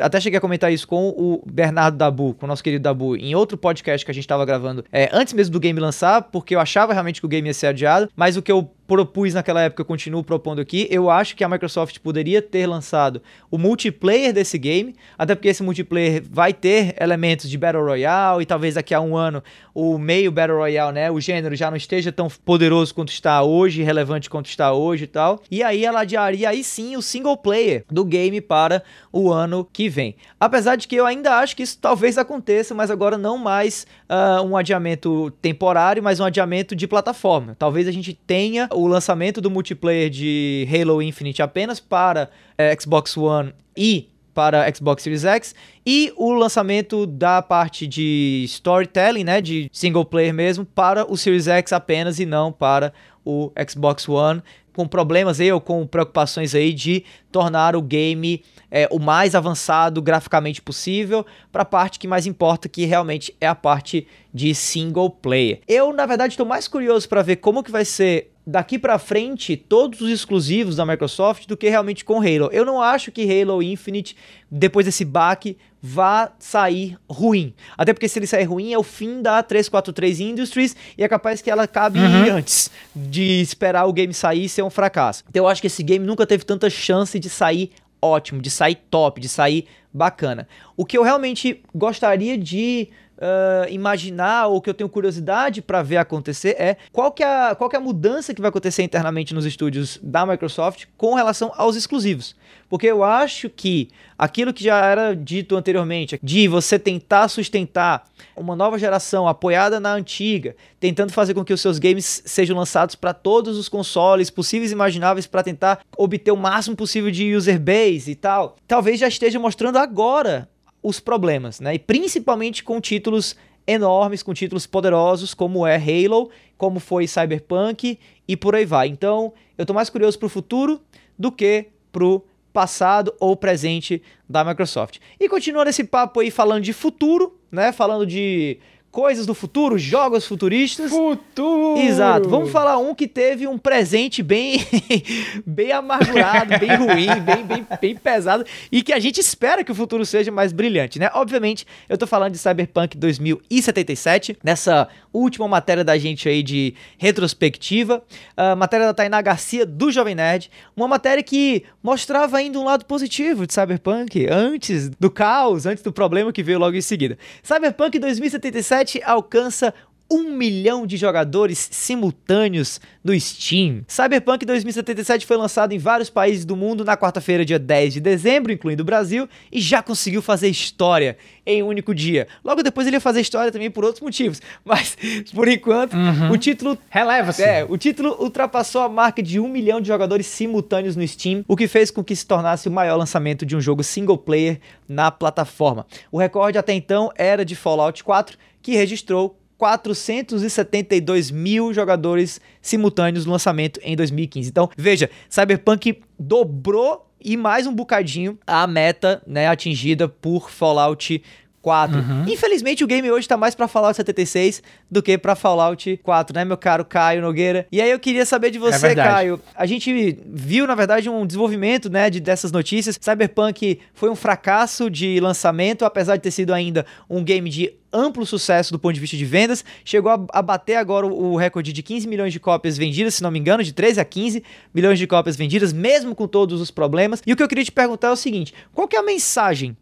[0.00, 3.34] até cheguei a comentar isso com o Bernardo Dabu, com o nosso querido Dabu, em
[3.34, 6.60] outro podcast que a gente estava gravando é, antes mesmo do game lançar, porque eu
[6.60, 9.80] achava realmente que o game ia ser adiado, mas o que eu propus naquela época,
[9.82, 10.86] eu continuo propondo aqui.
[10.90, 15.62] Eu acho que a Microsoft poderia ter lançado o multiplayer desse game, até porque esse
[15.62, 19.42] multiplayer vai ter elementos de Battle Royale e talvez daqui a um ano
[19.74, 23.82] o meio Battle Royale, né, o gênero já não esteja tão poderoso quanto está hoje,
[23.82, 25.40] relevante quanto está hoje e tal.
[25.50, 28.65] E aí ela adiaria aí sim o single player do game para
[29.12, 30.16] o ano que vem.
[30.38, 34.42] Apesar de que eu ainda acho que isso talvez aconteça, mas agora não mais uh,
[34.42, 37.56] um adiamento temporário, mas um adiamento de plataforma.
[37.58, 43.16] Talvez a gente tenha o lançamento do multiplayer de Halo Infinite apenas para é, Xbox
[43.16, 49.70] One e para Xbox Series X e o lançamento da parte de storytelling, né, de
[49.72, 52.92] single player mesmo, para o Series X apenas e não para
[53.24, 54.42] o Xbox One,
[54.74, 57.02] com problemas aí ou com preocupações aí de
[57.32, 58.44] tornar o game
[58.76, 63.46] é, o mais avançado graficamente possível para a parte que mais importa, que realmente é
[63.46, 65.60] a parte de single player.
[65.66, 69.56] Eu, na verdade, estou mais curioso para ver como que vai ser daqui para frente
[69.56, 72.50] todos os exclusivos da Microsoft do que realmente com Halo.
[72.52, 74.14] Eu não acho que Halo Infinite,
[74.50, 77.54] depois desse baque, vá sair ruim.
[77.78, 81.40] Até porque se ele sair ruim é o fim da 343 Industries e é capaz
[81.40, 82.36] que ela acabe uhum.
[82.36, 85.24] antes de esperar o game sair e ser um fracasso.
[85.30, 88.76] Então eu acho que esse game nunca teve tanta chance de sair ótimo, de sair
[88.90, 90.48] top, de sair bacana.
[90.76, 95.96] O que eu realmente gostaria de uh, imaginar ou que eu tenho curiosidade para ver
[95.96, 99.34] acontecer é qual que é, a, qual que é a mudança que vai acontecer internamente
[99.34, 102.34] nos estúdios da Microsoft com relação aos exclusivos.
[102.68, 108.04] Porque eu acho que aquilo que já era dito anteriormente, de você tentar sustentar
[108.36, 112.96] uma nova geração apoiada na antiga, tentando fazer com que os seus games sejam lançados
[112.96, 117.60] para todos os consoles possíveis e imagináveis para tentar obter o máximo possível de user
[117.60, 120.48] base e tal, talvez já esteja mostrando agora
[120.86, 121.74] os problemas, né?
[121.74, 123.34] E principalmente com títulos
[123.66, 128.86] enormes, com títulos poderosos, como é Halo, como foi Cyberpunk e por aí vai.
[128.86, 130.80] Então, eu tô mais curioso pro futuro
[131.18, 134.98] do que pro passado ou presente da Microsoft.
[135.18, 137.72] E continuando esse papo aí falando de futuro, né?
[137.72, 140.90] Falando de coisas do futuro, jogos futuristas.
[140.90, 141.78] Futuro!
[141.78, 142.28] Exato.
[142.28, 144.58] Vamos falar um que teve um presente bem
[145.44, 149.74] bem amargurado, bem ruim, bem, bem, bem pesado e que a gente espera que o
[149.74, 151.10] futuro seja mais brilhante, né?
[151.14, 158.02] Obviamente, eu tô falando de Cyberpunk 2077, nessa última matéria da gente aí de retrospectiva,
[158.36, 162.84] a matéria da Tainá Garcia do Jovem Nerd, uma matéria que mostrava ainda um lado
[162.84, 167.18] positivo de Cyberpunk antes do caos, antes do problema que veio logo em seguida.
[167.42, 169.72] Cyberpunk 2077 alcança
[170.10, 173.82] um milhão de jogadores simultâneos no Steam.
[173.88, 178.52] Cyberpunk 2077 foi lançado em vários países do mundo na quarta-feira, dia 10 de dezembro,
[178.52, 182.26] incluindo o Brasil, e já conseguiu fazer história em um único dia.
[182.44, 184.96] Logo depois ele ia fazer história também por outros motivos, mas
[185.34, 186.30] por enquanto uhum.
[186.30, 187.42] o título releva-se.
[187.42, 191.56] É, o título ultrapassou a marca de um milhão de jogadores simultâneos no Steam, o
[191.56, 195.10] que fez com que se tornasse o maior lançamento de um jogo single player na
[195.10, 195.86] plataforma.
[196.10, 203.32] O recorde até então era de Fallout 4, que registrou 472 mil jogadores simultâneos no
[203.32, 204.48] lançamento em 2015.
[204.48, 211.22] Então, veja, Cyberpunk dobrou e mais um bocadinho a meta né, atingida por Fallout
[211.66, 211.98] 4.
[211.98, 212.24] Uhum.
[212.28, 216.44] Infelizmente o game hoje tá mais para Fallout 76 do que para Fallout 4, né,
[216.44, 217.66] meu caro Caio Nogueira?
[217.72, 219.40] E aí eu queria saber de você, é Caio.
[219.52, 222.96] A gente viu, na verdade, um desenvolvimento, né, de, dessas notícias.
[223.00, 228.24] Cyberpunk foi um fracasso de lançamento, apesar de ter sido ainda um game de amplo
[228.24, 231.72] sucesso do ponto de vista de vendas, chegou a, a, bater agora o, o, recorde
[231.72, 234.40] de 15 milhões de cópias vendidas, se não me engano, de 13 a 15
[234.72, 237.22] milhões de cópias vendidas, mesmo com todos os problemas.
[237.26, 239.76] E o que eu queria te perguntar é o seguinte: qual que é a mensagem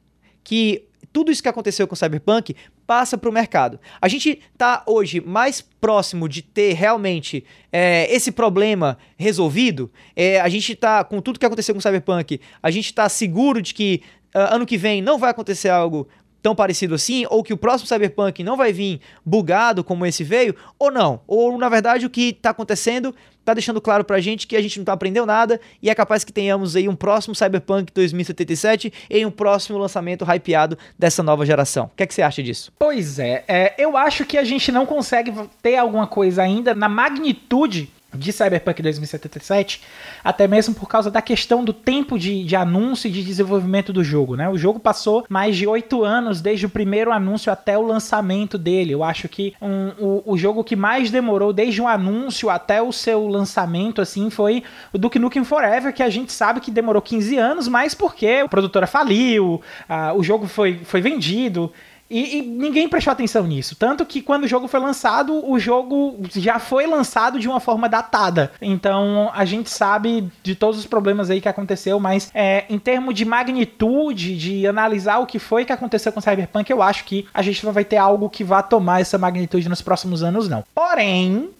[0.44, 3.78] que tudo isso que aconteceu com o Cyberpunk passa para o mercado.
[4.00, 9.92] A gente está hoje mais próximo de ter realmente é, esse problema resolvido.
[10.16, 13.62] É, a gente está, com tudo que aconteceu com o Cyberpunk, a gente está seguro
[13.62, 14.02] de que
[14.34, 16.08] uh, ano que vem não vai acontecer algo
[16.44, 20.54] tão parecido assim, ou que o próximo Cyberpunk não vai vir bugado como esse veio,
[20.78, 21.22] ou não.
[21.26, 24.78] Ou, na verdade, o que tá acontecendo tá deixando claro pra gente que a gente
[24.78, 29.30] não aprendeu nada e é capaz que tenhamos aí um próximo Cyberpunk 2077 em um
[29.30, 31.86] próximo lançamento hypeado dessa nova geração.
[31.86, 32.70] O que, é que você acha disso?
[32.78, 35.32] Pois é, é, eu acho que a gente não consegue
[35.62, 39.82] ter alguma coisa ainda na magnitude de Cyberpunk 2077,
[40.22, 44.02] até mesmo por causa da questão do tempo de, de anúncio e de desenvolvimento do
[44.04, 44.48] jogo, né?
[44.48, 48.92] O jogo passou mais de oito anos desde o primeiro anúncio até o lançamento dele.
[48.92, 52.92] Eu acho que um, o, o jogo que mais demorou desde o anúncio até o
[52.92, 54.62] seu lançamento, assim, foi
[54.92, 58.48] o Duke Nukem Forever, que a gente sabe que demorou 15 anos, mas porque a
[58.48, 61.72] produtora faliu, uh, o jogo foi, foi vendido,
[62.14, 63.74] e, e, ninguém prestou atenção nisso.
[63.74, 67.88] Tanto que quando o jogo foi lançado, o jogo já foi lançado de uma forma
[67.88, 68.52] datada.
[68.62, 73.14] Então a gente sabe de todos os problemas aí que aconteceu, mas é, em termos
[73.14, 77.42] de magnitude, de analisar o que foi que aconteceu com Cyberpunk, eu acho que a
[77.42, 80.64] gente não vai ter algo que vá tomar essa magnitude nos próximos anos, não.
[80.72, 81.50] Porém,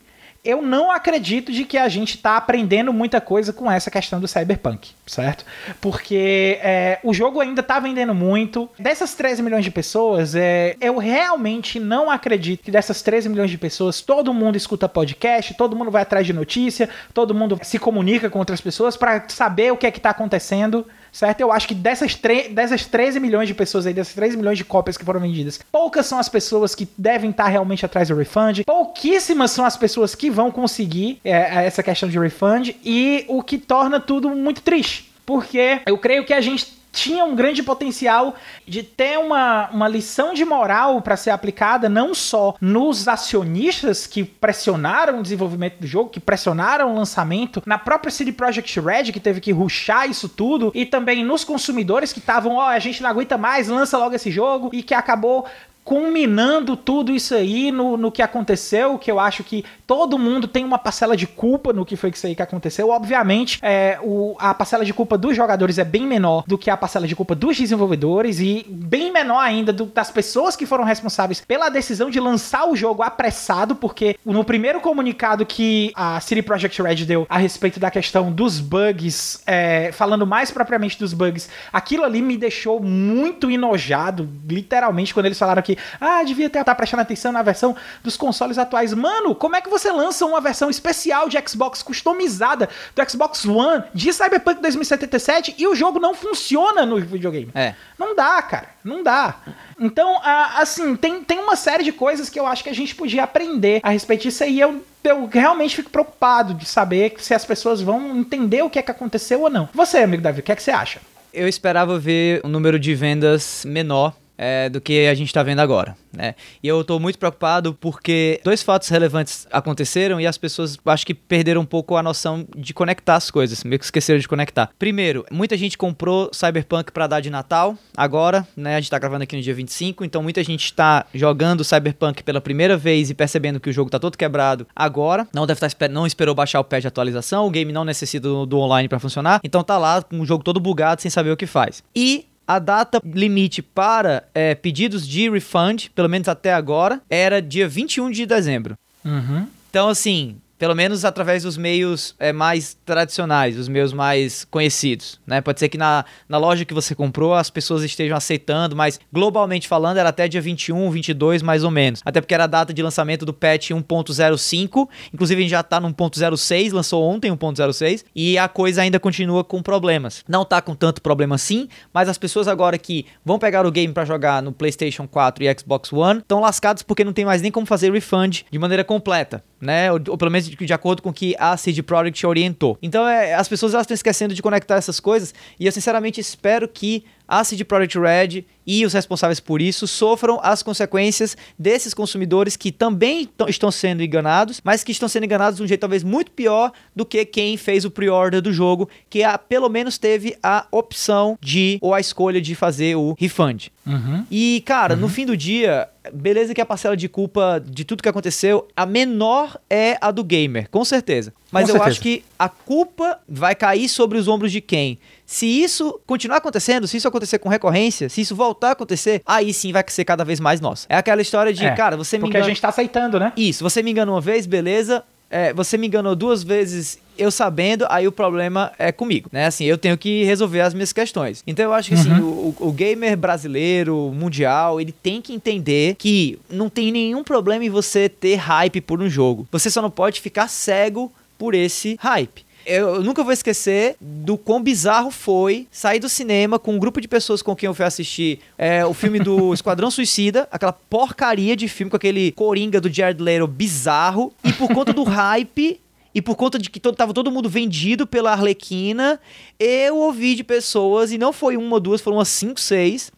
[0.45, 4.29] eu não acredito de que a gente está aprendendo muita coisa com essa questão do
[4.29, 5.45] Cyberpunk, certo?
[5.81, 8.69] Porque é, o jogo ainda está vendendo muito.
[8.79, 13.57] Dessas 13 milhões de pessoas, é, eu realmente não acredito que dessas 13 milhões de
[13.57, 18.29] pessoas todo mundo escuta podcast, todo mundo vai atrás de notícia, todo mundo se comunica
[18.29, 21.41] com outras pessoas para saber o que é que está acontecendo certo?
[21.41, 22.19] Eu acho que dessas,
[22.51, 26.07] dessas 13 milhões de pessoas aí, dessas 13 milhões de cópias que foram vendidas, poucas
[26.07, 30.29] são as pessoas que devem estar realmente atrás do refund, pouquíssimas são as pessoas que
[30.29, 35.13] vão conseguir é, essa questão de refund, e o que torna tudo muito triste.
[35.25, 38.37] Porque eu creio que a gente tinha um grande potencial
[38.67, 44.23] de ter uma, uma lição de moral para ser aplicada não só nos acionistas que
[44.25, 49.21] pressionaram o desenvolvimento do jogo, que pressionaram o lançamento, na própria CD Projekt Red que
[49.21, 53.03] teve que ruxar isso tudo e também nos consumidores que estavam, ó, oh, a gente
[53.03, 55.47] não aguenta mais, lança logo esse jogo e que acabou
[55.85, 60.65] culminando tudo isso aí no, no que aconteceu, que eu acho que todo mundo tem
[60.65, 62.89] uma parcela de culpa no que foi isso aí que aconteceu.
[62.89, 66.77] Obviamente, é, o, a parcela de culpa dos jogadores é bem menor do que a
[66.77, 71.43] parcela de culpa dos desenvolvedores e bem menor ainda do, das pessoas que foram responsáveis
[71.43, 76.81] pela decisão de lançar o jogo apressado, porque no primeiro comunicado que a City Project
[76.81, 82.05] Red deu a respeito da questão dos bugs, é, falando mais propriamente dos bugs, aquilo
[82.05, 87.03] ali me deixou muito enojado, literalmente, quando eles falaram que ah, devia estar tá prestando
[87.03, 88.93] atenção na versão dos consoles atuais.
[88.95, 93.85] Mano, como é que você lança uma versão especial de Xbox customizada do Xbox One
[93.93, 97.51] de Cyberpunk 2077 e o jogo não funciona no videogame?
[97.55, 97.75] É.
[97.99, 98.69] Não dá, cara.
[98.85, 99.37] Não dá.
[99.81, 103.25] Então, assim, tem, tem uma série de coisas que eu acho que a gente podia
[103.25, 104.61] aprender a respeito disso aí.
[104.61, 108.83] Eu, eu realmente fico preocupado de saber se as pessoas vão entender o que é
[108.83, 109.69] que aconteceu ou não.
[109.73, 111.01] Você, amigo Davi, o que é que você acha?
[111.33, 115.61] Eu esperava ver um número de vendas menor é, do que a gente está vendo
[115.61, 115.97] agora.
[116.13, 116.35] Né?
[116.63, 121.15] E eu estou muito preocupado porque dois fatos relevantes aconteceram e as pessoas acho que
[121.15, 124.71] perderam um pouco a noção de conectar as coisas, meio que esqueceram de conectar.
[124.79, 128.75] Primeiro, muita gente comprou Cyberpunk para dar de Natal agora, né?
[128.75, 132.41] A gente está gravando aqui no dia 25, então muita gente está jogando Cyberpunk pela
[132.41, 135.27] primeira vez e percebendo que o jogo está todo quebrado agora.
[135.33, 138.29] Não deve estar tá, não esperou baixar o patch de atualização, o game não necessita
[138.29, 141.31] do, do online para funcionar, então tá lá com o jogo todo bugado sem saber
[141.31, 141.83] o que faz.
[141.95, 147.69] E a data limite para é, pedidos de refund, pelo menos até agora, era dia
[147.69, 148.77] 21 de dezembro.
[149.05, 149.47] Uhum.
[149.71, 155.21] Então, assim, pelo menos através dos meios é, mais tradicionais, os meios mais conhecidos.
[155.27, 155.41] Né?
[155.41, 159.69] Pode ser que na, na loja que você comprou as pessoas estejam aceitando, mas globalmente
[159.69, 162.01] falando era até dia 21, 22 mais ou menos.
[162.05, 165.81] Até porque era a data de lançamento do patch 1.05, inclusive a gente já está
[165.81, 170.25] no 1.06, lançou ontem 1.06, e a coisa ainda continua com problemas.
[170.29, 173.93] Não está com tanto problema assim, mas as pessoas agora que vão pegar o game
[173.93, 177.51] para jogar no PlayStation 4 e Xbox One estão lascados porque não tem mais nem
[177.51, 179.91] como fazer refund de maneira completa né?
[179.91, 182.79] Ou, ou, pelo menos de, de, acordo com o que a CD Projekt orientou.
[182.83, 187.05] Então, é, as pessoas estão esquecendo de conectar essas coisas e eu sinceramente espero que
[187.27, 192.73] a CD Projekt Red e os responsáveis por isso sofram as consequências desses consumidores que
[192.73, 196.73] também estão sendo enganados, mas que estão sendo enganados de um jeito talvez muito pior
[196.95, 201.39] do que quem fez o pre-order do jogo, que a, pelo menos teve a opção
[201.41, 203.69] de ou a escolha de fazer o refund.
[203.87, 204.25] Uhum.
[204.31, 205.01] E, cara, uhum.
[205.01, 208.87] no fim do dia, beleza que a parcela de culpa de tudo que aconteceu, a
[208.87, 211.33] menor é a do gamer, com certeza.
[211.55, 211.91] Mas com eu certeza.
[211.91, 214.99] acho que a culpa vai cair sobre os ombros de quem?
[215.25, 219.55] Se isso continuar acontecendo, se isso acontecer com recorrência, se isso voltar a acontecer, aí
[219.55, 220.87] sim vai ser cada vez mais nosso.
[220.89, 222.33] É aquela história de, é, cara, você me engana.
[222.33, 223.33] Porque a gente tá aceitando, né?
[223.37, 227.87] Isso, você me engana uma vez, beleza, é, você me enganou duas vezes eu sabendo,
[227.89, 229.47] aí o problema é comigo, né?
[229.47, 231.43] Assim, eu tenho que resolver as minhas questões.
[231.47, 232.55] Então eu acho que assim, uhum.
[232.59, 237.71] o, o, gamer brasileiro, mundial, ele tem que entender que não tem nenhum problema em
[237.71, 239.47] você ter hype por um jogo.
[239.51, 241.13] Você só não pode ficar cego
[241.45, 242.43] por esse hype.
[242.65, 247.07] Eu nunca vou esquecer do quão bizarro foi sair do cinema com um grupo de
[247.07, 251.69] pessoas com quem eu fui assistir é, o filme do Esquadrão Suicida, aquela porcaria de
[251.69, 255.79] filme com aquele coringa do Jared Leto bizarro, e por conta do hype
[256.15, 259.21] e por conta de que todo, tava todo mundo vendido pela Arlequina,
[259.61, 263.13] eu ouvi de pessoas, e não foi uma ou duas, foram umas cinco, seis,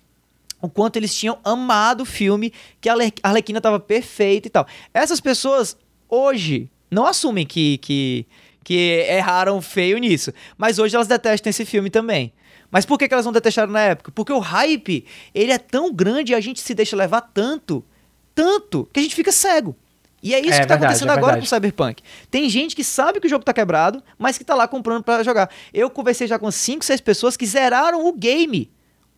[0.61, 4.67] o quanto eles tinham amado o filme, que a Arlequina tava perfeita e tal.
[4.93, 5.77] Essas pessoas,
[6.09, 8.27] hoje, não assumem que, que,
[8.65, 12.33] que erraram feio nisso, mas hoje elas detestam esse filme também.
[12.71, 14.11] Mas por que, que elas não detestaram na época?
[14.13, 17.85] Porque o hype, ele é tão grande e a gente se deixa levar tanto,
[18.35, 19.77] tanto, que a gente fica cego.
[20.23, 22.03] E é isso é, que tá verdade, acontecendo é agora com o Cyberpunk.
[22.31, 25.23] Tem gente que sabe que o jogo tá quebrado, mas que tá lá comprando para
[25.23, 25.51] jogar.
[25.73, 28.73] Eu conversei já com 5, 6 pessoas que zeraram o game.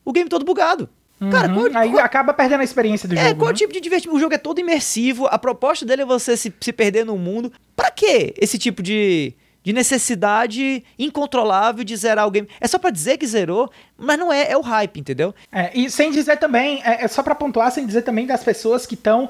[0.04, 0.90] O game todo bugado.
[1.20, 1.30] Uhum.
[1.30, 3.30] Cara, qual, aí qual, acaba perdendo a experiência do é, jogo.
[3.30, 3.56] É, qual né?
[3.56, 4.16] tipo de divertimento?
[4.16, 7.52] O jogo é todo imersivo, a proposta dele é você se, se perder no mundo.
[7.74, 12.48] Pra que esse tipo de, de necessidade incontrolável de zerar o game?
[12.60, 15.34] É só para dizer que zerou, mas não é, é o hype, entendeu?
[15.50, 18.86] É, e sem dizer também, é, é só para pontuar, sem dizer também das pessoas
[18.86, 19.28] que estão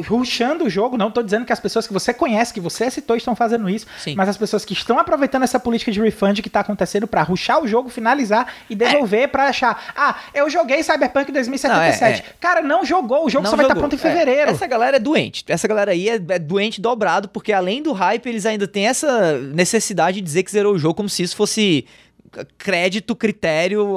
[0.00, 3.16] ruxando o jogo, não estou dizendo que as pessoas que você conhece, que você citou,
[3.16, 4.14] estão fazendo isso, Sim.
[4.14, 7.62] mas as pessoas que estão aproveitando essa política de refund que está acontecendo para ruxar
[7.62, 9.26] o jogo, finalizar e devolver é.
[9.26, 12.00] para achar, ah, eu joguei Cyberpunk 2077.
[12.00, 12.34] Não, é, é.
[12.40, 14.50] Cara, não jogou, o jogo não só vai estar tá pronto em fevereiro.
[14.50, 15.44] Essa galera é doente.
[15.48, 19.38] Essa galera aí é, é, doente dobrado, porque além do hype, eles ainda têm essa
[19.38, 21.86] necessidade de dizer que zerou o jogo como se isso fosse
[22.56, 23.96] crédito, critério,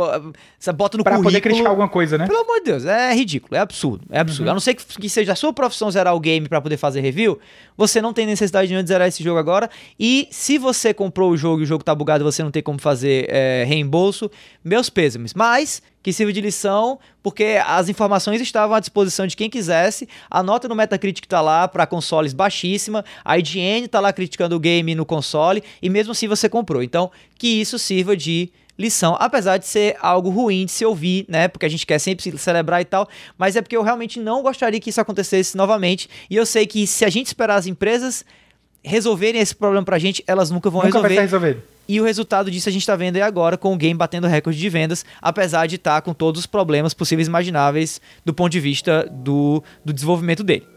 [0.60, 1.32] você bota no pra currículo.
[1.32, 2.28] poder criticar alguma coisa, né?
[2.28, 4.46] Pelo amor de Deus, é ridículo, é absurdo, é absurdo.
[4.46, 4.52] Uhum.
[4.52, 7.40] A não ser que, seja a sua profissão zerar o game para poder fazer review,
[7.78, 9.70] você não tem necessidade de zerar esse jogo agora.
[10.00, 12.80] E se você comprou o jogo e o jogo tá bugado você não tem como
[12.80, 14.30] fazer é, reembolso,
[14.64, 15.34] meus pêsames.
[15.34, 20.08] Mas que sirva de lição, porque as informações estavam à disposição de quem quisesse.
[20.30, 24.60] A nota no Metacritic tá lá para consoles baixíssima, a IGN tá lá criticando o
[24.60, 26.84] game no console e mesmo assim você comprou.
[26.84, 31.48] Então, que isso sirva de lição, apesar de ser algo ruim de se ouvir, né?
[31.48, 34.80] Porque a gente quer sempre celebrar e tal, mas é porque eu realmente não gostaria
[34.80, 36.08] que isso acontecesse novamente.
[36.30, 38.24] E eu sei que se a gente esperar as empresas
[38.84, 41.16] resolverem esse problema pra gente, elas nunca vão nunca resolver.
[41.16, 41.75] Vai ser resolvido.
[41.88, 44.60] E o resultado disso a gente está vendo aí agora com o game batendo recorde
[44.60, 48.52] de vendas, apesar de estar tá com todos os problemas possíveis e imagináveis do ponto
[48.52, 50.75] de vista do, do desenvolvimento dele.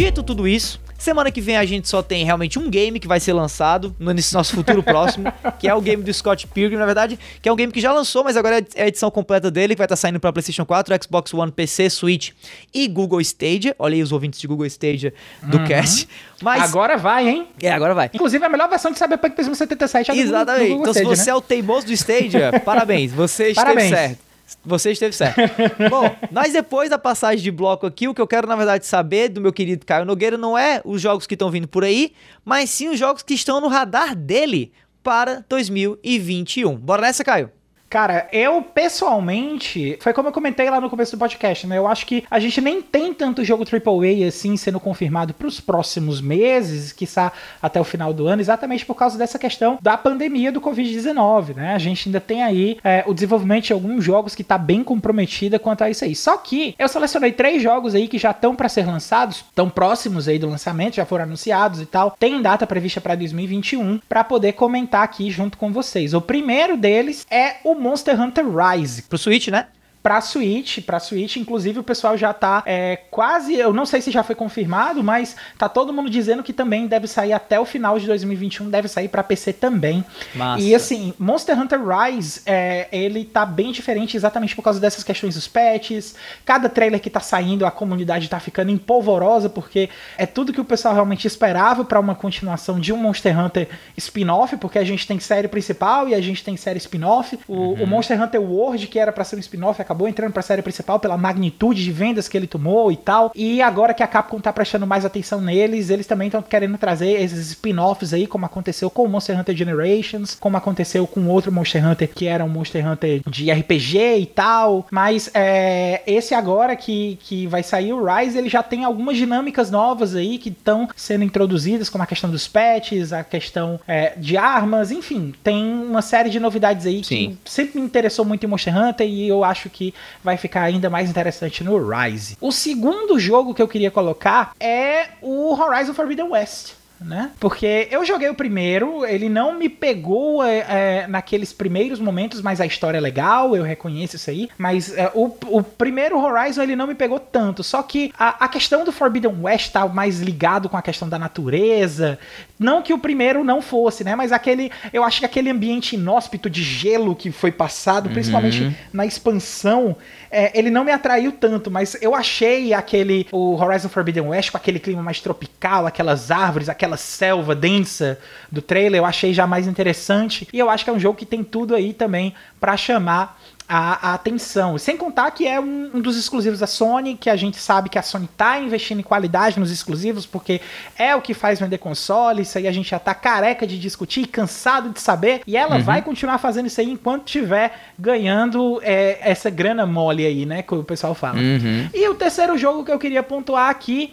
[0.00, 3.18] Dito tudo isso, Semana que vem a gente só tem realmente um game que vai
[3.18, 7.18] ser lançado nesse nosso futuro próximo, que é o game do Scott Pilgrim, na verdade,
[7.40, 9.78] que é um game que já lançou, mas agora é a edição completa dele, que
[9.78, 12.32] vai estar tá saindo para PlayStation 4, Xbox One, PC, Switch
[12.74, 13.74] e Google Stadia.
[13.78, 15.64] Olha aí os ouvintes de Google Stadia do uhum.
[15.64, 16.06] cast.
[16.42, 16.62] Mas...
[16.64, 17.48] Agora vai, hein?
[17.62, 18.10] É, agora vai.
[18.12, 20.68] Inclusive, a melhor versão de Cyberpunk 2077 é Exatamente.
[20.68, 21.32] Do, do então, Stadia, se você né?
[21.32, 23.84] é o teimoso do Stadia, parabéns, você parabéns.
[23.86, 24.29] esteve certo.
[24.64, 25.40] Você esteve certo.
[25.88, 29.28] Bom, nós depois da passagem de bloco aqui, o que eu quero na verdade saber
[29.28, 32.12] do meu querido Caio Nogueira não é os jogos que estão vindo por aí,
[32.44, 34.72] mas sim os jogos que estão no radar dele
[35.02, 36.76] para 2021.
[36.76, 37.50] Bora nessa, Caio?
[37.90, 41.76] Cara, eu pessoalmente, foi como eu comentei lá no começo do podcast, né?
[41.76, 45.60] Eu acho que a gente nem tem tanto jogo AAA assim sendo confirmado para os
[45.60, 50.52] próximos meses, quiçá até o final do ano, exatamente por causa dessa questão da pandemia
[50.52, 51.74] do Covid-19, né?
[51.74, 55.58] A gente ainda tem aí é, o desenvolvimento de alguns jogos que tá bem comprometida
[55.58, 56.14] quanto a isso aí.
[56.14, 60.28] Só que eu selecionei três jogos aí que já estão para ser lançados, tão próximos
[60.28, 62.14] aí do lançamento, já foram anunciados e tal.
[62.16, 66.14] Tem data prevista para 2021 para poder comentar aqui junto com vocês.
[66.14, 69.02] O primeiro deles é o Monster Hunter Rise.
[69.02, 69.66] Pro Switch, né?
[70.02, 74.10] Pra Switch, pra Switch, inclusive o pessoal já tá é, quase, eu não sei se
[74.10, 77.98] já foi confirmado, mas tá todo mundo dizendo que também deve sair até o final
[77.98, 80.04] de 2021, deve sair para PC também.
[80.34, 80.62] Massa.
[80.62, 85.34] E assim, Monster Hunter Rise, é, ele tá bem diferente exatamente por causa dessas questões
[85.34, 86.14] dos patches.
[86.44, 90.64] Cada trailer que tá saindo, a comunidade tá ficando empolvorosa, porque é tudo que o
[90.64, 95.20] pessoal realmente esperava para uma continuação de um Monster Hunter spin-off, porque a gente tem
[95.20, 97.38] série principal e a gente tem série spin-off.
[97.46, 97.82] O, uhum.
[97.82, 101.00] o Monster Hunter World, que era para ser um spin-off, acabou entrando pra série principal
[101.00, 103.32] pela magnitude de vendas que ele tomou e tal.
[103.34, 107.20] E agora que a Capcom tá prestando mais atenção neles, eles também estão querendo trazer
[107.20, 111.84] esses spin-offs aí, como aconteceu com o Monster Hunter Generations, como aconteceu com outro Monster
[111.84, 114.86] Hunter que era um Monster Hunter de RPG e tal.
[114.90, 119.70] Mas é, esse agora que, que vai sair, o Rise, ele já tem algumas dinâmicas
[119.72, 124.36] novas aí que estão sendo introduzidas, como a questão dos patches, a questão é, de
[124.36, 127.36] armas, enfim, tem uma série de novidades aí Sim.
[127.42, 129.79] que sempre me interessou muito em Monster Hunter e eu acho que
[130.22, 132.36] vai ficar ainda mais interessante no Rise.
[132.40, 137.30] O segundo jogo que eu queria colocar é o Horizon Forbidden West né?
[137.40, 142.60] Porque eu joguei o primeiro, ele não me pegou é, é, naqueles primeiros momentos, mas
[142.60, 144.48] a história é legal, eu reconheço isso aí.
[144.58, 147.62] Mas é, o, o primeiro Horizon ele não me pegou tanto.
[147.62, 151.18] Só que a, a questão do Forbidden West tá mais ligado com a questão da
[151.18, 152.18] natureza.
[152.60, 154.14] Não que o primeiro não fosse, né?
[154.14, 154.70] Mas aquele.
[154.92, 158.12] Eu acho que aquele ambiente inóspito de gelo que foi passado, uhum.
[158.12, 159.96] principalmente na expansão,
[160.30, 163.26] é, ele não me atraiu tanto, mas eu achei aquele.
[163.32, 168.18] O Horizon Forbidden West com aquele clima mais tropical, aquelas árvores, aquela selva densa
[168.52, 170.46] do trailer, eu achei já mais interessante.
[170.52, 173.40] E eu acho que é um jogo que tem tudo aí também para chamar
[173.72, 174.76] a, a, atenção.
[174.76, 177.96] Sem contar que é um, um, dos exclusivos da Sony, que a gente sabe que
[177.96, 180.60] a Sony tá investindo em qualidade nos exclusivos, porque
[180.98, 184.26] é o que faz vender console, isso aí a gente já tá careca de discutir,
[184.26, 185.84] cansado de saber, e ela uhum.
[185.84, 190.74] vai continuar fazendo isso aí enquanto tiver ganhando é, essa grana mole aí, né, que
[190.74, 191.38] o pessoal fala.
[191.38, 191.88] Uhum.
[191.94, 194.12] E o terceiro jogo que eu queria pontuar aqui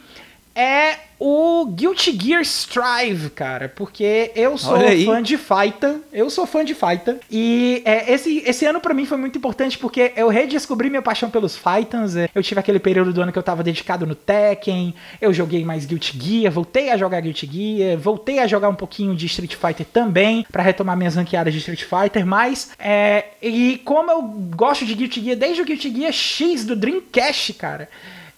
[0.58, 6.66] é o Guilty Gear Strive, cara, porque eu sou fã de Fighter, eu sou fã
[6.66, 10.90] de Fighter, e é, esse, esse ano para mim foi muito importante porque eu redescobri
[10.90, 14.08] minha paixão pelos Fighters, é, eu tive aquele período do ano que eu tava dedicado
[14.08, 18.70] no Tekken, eu joguei mais Guilty Gear, voltei a jogar Guilty Gear, voltei a jogar
[18.70, 23.26] um pouquinho de Street Fighter também, para retomar minhas ranqueadas de Street Fighter, mas, é,
[23.44, 24.24] e como eu
[24.56, 27.88] gosto de Guilty Gear desde o Guilty Gear X do Dreamcast, cara,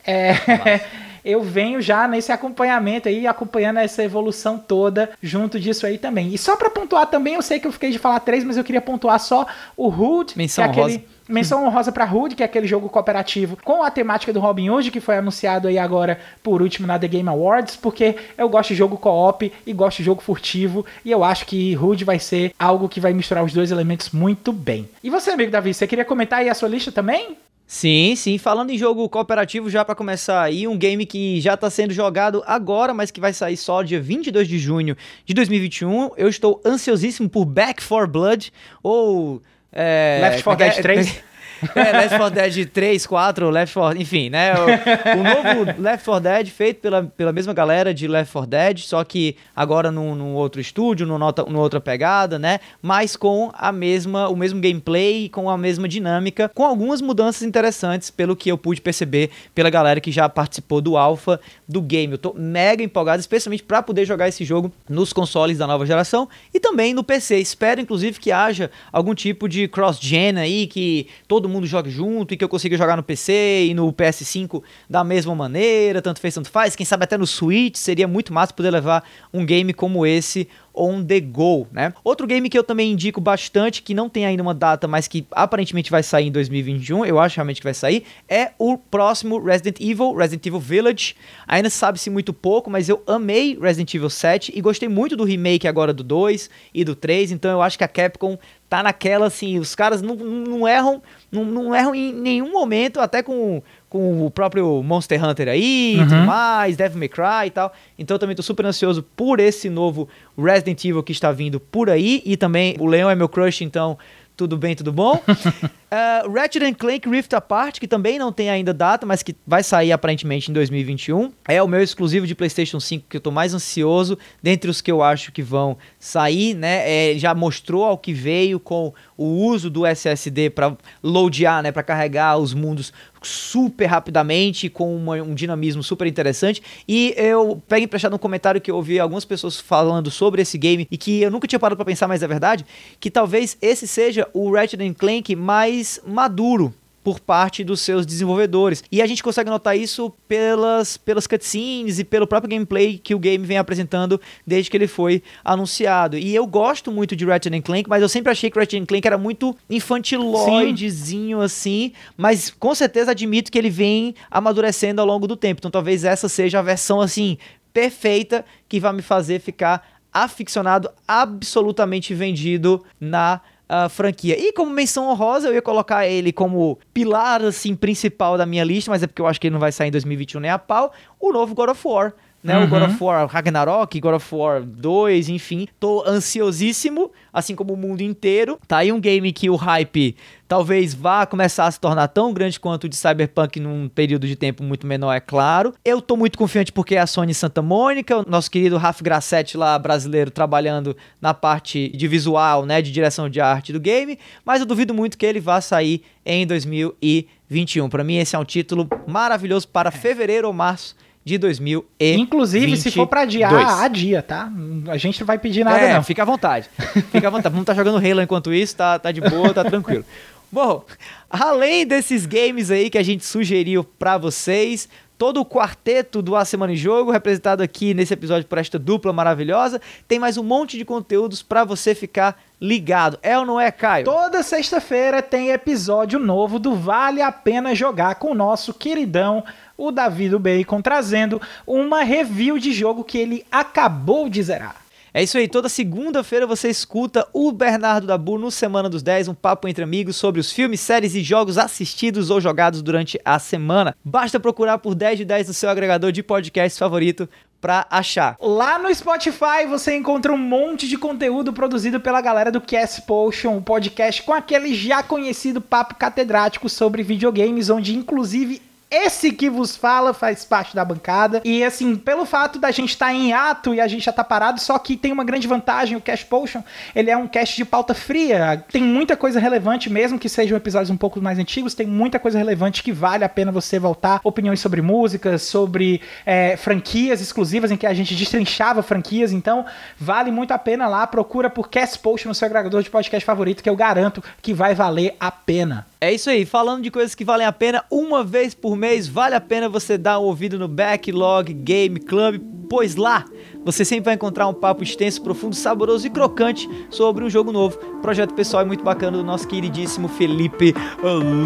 [0.05, 0.81] é...
[1.23, 6.33] eu venho já nesse acompanhamento aí, acompanhando essa evolução toda junto disso aí também.
[6.33, 8.63] E só para pontuar também, eu sei que eu fiquei de falar três, mas eu
[8.63, 9.45] queria pontuar só
[9.75, 10.97] o Hood, Menção que é aquele...
[10.97, 11.19] Rosa.
[11.29, 14.89] Menção honrosa para Hood, que é aquele jogo cooperativo com a temática do Robin Hood,
[14.89, 18.75] que foi anunciado aí agora por último na The Game Awards, porque eu gosto de
[18.75, 22.89] jogo co-op e gosto de jogo furtivo, e eu acho que Hood vai ser algo
[22.89, 24.89] que vai misturar os dois elementos muito bem.
[25.03, 27.37] E você, amigo Davi, você queria comentar aí a sua lista também?
[27.71, 28.39] Sim, sim.
[28.39, 32.43] Falando em jogo cooperativo, já para começar aí, um game que já está sendo jogado
[32.47, 36.09] agora, mas que vai sair só dia 22 de junho de 2021.
[36.17, 38.51] Eu estou ansiosíssimo por Back 4 Blood,
[38.81, 39.39] ou...
[39.71, 41.23] É, Left 4 Dead 3.
[41.75, 44.53] É, Left 4 Dead 3, 4, Left 4, enfim, né?
[44.53, 48.79] O, o, novo Left 4 Dead feito pela, pela mesma galera de Left 4 Dead,
[48.79, 52.59] só que agora num, num outro estúdio, numa, numa outra pegada, né?
[52.81, 58.09] Mas com a mesma, o mesmo gameplay, com a mesma dinâmica, com algumas mudanças interessantes,
[58.09, 62.13] pelo que eu pude perceber pela galera que já participou do alpha do game.
[62.13, 66.27] Eu tô mega empolgado, especialmente para poder jogar esse jogo nos consoles da nova geração
[66.53, 67.37] e também no PC.
[67.39, 72.37] Espero, inclusive, que haja algum tipo de cross-gen aí, que todo mundo jogue junto e
[72.37, 76.49] que eu consiga jogar no PC e no PS5 da mesma maneira, tanto fez, tanto
[76.49, 76.75] faz.
[76.75, 80.47] Quem sabe até no Switch seria muito massa poder levar um game como esse
[80.79, 81.93] on the go, né?
[82.03, 85.25] Outro game que eu também indico bastante, que não tem ainda uma data, mas que
[85.31, 89.79] aparentemente vai sair em 2021, eu acho realmente que vai sair, é o próximo Resident
[89.81, 91.15] Evil, Resident Evil Village.
[91.45, 95.67] Ainda sabe-se muito pouco, mas eu amei Resident Evil 7 e gostei muito do remake
[95.67, 98.37] agora do 2 e do 3, então eu acho que a Capcom
[98.69, 101.01] tá naquela assim, os caras não, não erram,
[101.31, 106.03] não, não erram em nenhum momento, até com com o próprio Monster Hunter aí uhum.
[106.03, 107.73] e tudo mais, Devil May Cry e tal.
[107.97, 111.89] Então eu também tô super ansioso por esse novo Resident Evil que está vindo por
[111.89, 112.21] aí.
[112.23, 113.97] E também o Leão é meu crush, então
[114.39, 115.21] tudo bem, tudo bom?
[115.27, 119.91] uh, Ratchet Clank Rift Apart, que também não tem ainda data, mas que vai sair
[119.91, 121.33] aparentemente em 2021.
[121.45, 124.89] É o meu exclusivo de PlayStation 5 que eu tô mais ansioso, dentre os que
[124.89, 127.11] eu acho que vão sair, né?
[127.11, 131.73] É, já mostrou ao que veio com o uso do SSD para loadear, né?
[131.73, 136.61] Para carregar os mundos super rapidamente, com uma, um dinamismo super interessante.
[136.87, 140.87] E eu pego emprestado um comentário que eu ouvi algumas pessoas falando sobre esse game
[140.89, 142.65] e que eu nunca tinha parado para pensar, mas é verdade,
[142.99, 148.83] que talvez esse seja o Ratchet Clank mais maduro por parte dos seus desenvolvedores.
[148.91, 153.19] E a gente consegue notar isso pelas, pelas cutscenes e pelo próprio gameplay que o
[153.19, 156.17] game vem apresentando desde que ele foi anunciado.
[156.17, 159.17] E eu gosto muito de Ratchet Clank, mas eu sempre achei que Ratchet Clank era
[159.17, 165.59] muito infantiloidezinho assim, mas com certeza admito que ele vem amadurecendo ao longo do tempo.
[165.59, 167.37] Então talvez essa seja a versão assim
[167.73, 174.37] perfeita que vai me fazer ficar aficionado, absolutamente vendido na uh, franquia.
[174.37, 178.89] E como menção honrosa, eu ia colocar ele como pilar assim principal da minha lista,
[178.89, 180.91] mas é porque eu acho que ele não vai sair em 2021 nem a pau,
[181.19, 182.13] o novo God of War
[182.43, 182.57] né?
[182.57, 182.63] Uhum.
[182.63, 185.67] O God of War Ragnarok, God of War 2, enfim.
[185.79, 188.59] Tô ansiosíssimo, assim como o mundo inteiro.
[188.67, 190.15] Tá aí um game que o hype
[190.47, 194.35] talvez vá começar a se tornar tão grande quanto o de Cyberpunk num período de
[194.35, 195.73] tempo muito menor, é claro.
[195.85, 199.55] Eu tô muito confiante porque é a Sony Santa Mônica, o nosso querido Raf Grassetti
[199.55, 204.59] lá, brasileiro, trabalhando na parte de visual, né, de direção de arte do game, mas
[204.59, 207.87] eu duvido muito que ele vá sair em 2021.
[207.87, 210.95] Para mim esse é um título maravilhoso para fevereiro ou março
[211.29, 212.19] de 2022.
[212.19, 214.51] Inclusive, se for pra adiar, adia, tá?
[214.87, 216.03] A gente não vai pedir nada, é, não.
[216.03, 216.69] Fica à vontade.
[217.11, 217.53] Fica à vontade.
[217.53, 220.03] Vamos estar tá jogando Halo enquanto isso, tá, tá de boa, tá tranquilo.
[220.51, 220.83] Bom,
[221.29, 226.43] além desses games aí que a gente sugeriu para vocês, todo o quarteto do A
[226.43, 230.77] Semana em Jogo, representado aqui nesse episódio por esta dupla maravilhosa, tem mais um monte
[230.77, 233.19] de conteúdos para você ficar ligado.
[233.21, 234.05] É ou não é, Caio?
[234.05, 239.43] Toda sexta-feira tem episódio novo do Vale a Pena Jogar com o nosso queridão
[239.79, 244.75] o Davi do Bacon trazendo uma review de jogo que ele acabou de zerar.
[245.11, 249.33] É isso aí, toda segunda-feira você escuta o Bernardo Dabu no Semana dos 10, um
[249.33, 253.95] papo entre amigos sobre os filmes, séries e jogos assistidos ou jogados durante a semana.
[254.05, 257.27] Basta procurar por 10 de 10 no seu agregador de podcast favorito
[257.59, 258.37] para achar.
[258.39, 263.57] Lá no Spotify você encontra um monte de conteúdo produzido pela galera do Cast Potion,
[263.57, 269.75] o podcast com aquele já conhecido papo catedrático sobre videogames, onde inclusive esse que vos
[269.75, 271.41] fala faz parte da bancada.
[271.45, 274.23] E assim, pelo fato da gente estar tá em ato e a gente já tá
[274.23, 276.63] parado, só que tem uma grande vantagem, o Cash Potion,
[276.95, 278.63] ele é um cast de pauta fria.
[278.71, 282.37] Tem muita coisa relevante, mesmo que sejam episódios um pouco mais antigos, tem muita coisa
[282.37, 284.19] relevante que vale a pena você voltar.
[284.23, 289.31] Opiniões sobre músicas, sobre é, franquias exclusivas em que a gente destrinchava franquias.
[289.31, 289.65] Então,
[289.99, 291.05] vale muito a pena lá.
[291.05, 294.73] Procura por Cast Potion no seu agregador de podcast favorito, que eu garanto que vai
[294.73, 295.85] valer a pena.
[296.01, 299.35] É isso aí, falando de coisas que valem a pena, uma vez por mês vale
[299.35, 303.25] a pena você dar um ouvido no Backlog Game Club, pois lá
[303.65, 307.77] você sempre vai encontrar um papo extenso, profundo, saboroso e crocante sobre um jogo novo.
[308.01, 310.73] Projeto pessoal é muito bacana do nosso queridíssimo Felipe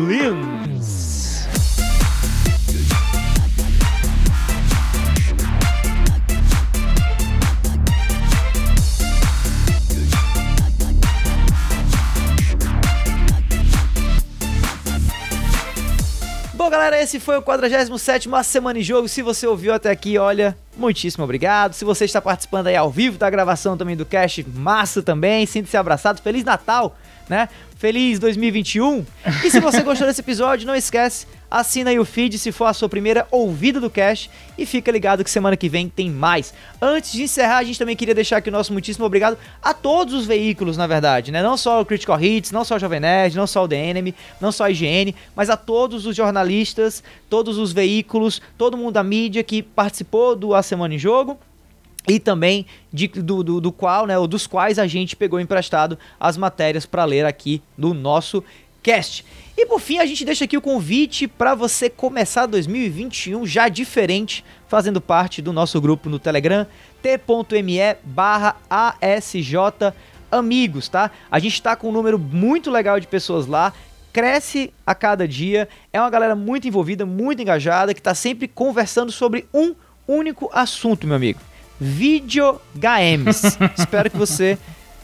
[0.07, 1.22] Lins.
[16.73, 19.07] Galera, esse foi o 47 Semana em Jogo.
[19.07, 21.73] Se você ouviu até aqui, olha, muitíssimo obrigado.
[21.73, 25.45] Se você está participando aí ao vivo da gravação também do cast, massa também.
[25.45, 26.19] Sinta-se abraçado.
[26.19, 26.97] Feliz Natal,
[27.29, 27.47] né?
[27.83, 29.05] Feliz 2021.
[29.43, 32.73] E se você gostou desse episódio, não esquece, assina aí o feed se for a
[32.73, 36.53] sua primeira ouvida do cast e fica ligado que semana que vem tem mais.
[36.81, 40.13] Antes de encerrar, a gente também queria deixar aqui o nosso muitíssimo obrigado a todos
[40.13, 41.43] os veículos, na verdade, né?
[41.43, 44.15] Não só o Critical Hits, não só o Jovem Nerd, não só o The Enemy,
[44.39, 49.03] não só a IGN, mas a todos os jornalistas, todos os veículos, todo mundo da
[49.03, 51.37] mídia que participou do A Semana em Jogo
[52.07, 55.97] e também de, do, do, do, qual, né, ou dos quais a gente pegou emprestado
[56.19, 58.43] as matérias para ler aqui no nosso
[58.81, 59.25] cast.
[59.57, 64.43] E por fim, a gente deixa aqui o convite para você começar 2021 já diferente,
[64.67, 66.67] fazendo parte do nosso grupo no Telegram,
[67.01, 69.93] t.me barra ASJ
[70.31, 71.11] Amigos, tá?
[71.29, 73.71] A gente está com um número muito legal de pessoas lá,
[74.11, 79.11] cresce a cada dia, é uma galera muito envolvida, muito engajada, que está sempre conversando
[79.11, 79.75] sobre um
[80.07, 81.39] único assunto, meu amigo
[81.79, 83.57] videogames.
[83.77, 84.57] Espero que você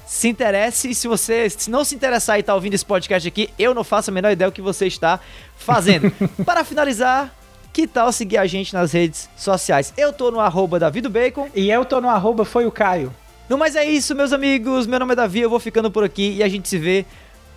[0.05, 0.89] se interesse.
[0.89, 3.83] E se você se não se interessar e está ouvindo esse podcast aqui, eu não
[3.83, 5.19] faço a menor ideia do que você está
[5.57, 6.11] fazendo.
[6.45, 7.33] Para finalizar,
[7.71, 9.93] que tal seguir a gente nas redes sociais?
[9.95, 11.49] Eu tô no arroba Bacon.
[11.55, 13.13] E eu tô no arroba Foi o Caio.
[13.47, 14.85] No mais é isso, meus amigos.
[14.85, 17.05] Meu nome é Davi, eu vou ficando por aqui e a gente se vê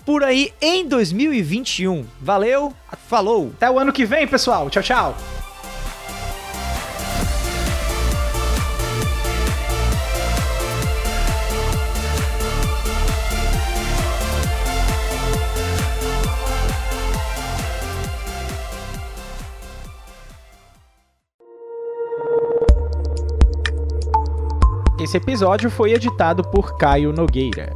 [0.04, 2.04] por aí em 2021.
[2.20, 2.72] Valeu,
[3.08, 3.52] falou!
[3.56, 4.68] Até o ano que vem, pessoal.
[4.70, 5.41] Tchau, tchau.
[25.02, 27.74] Esse episódio foi editado por Caio Nogueira.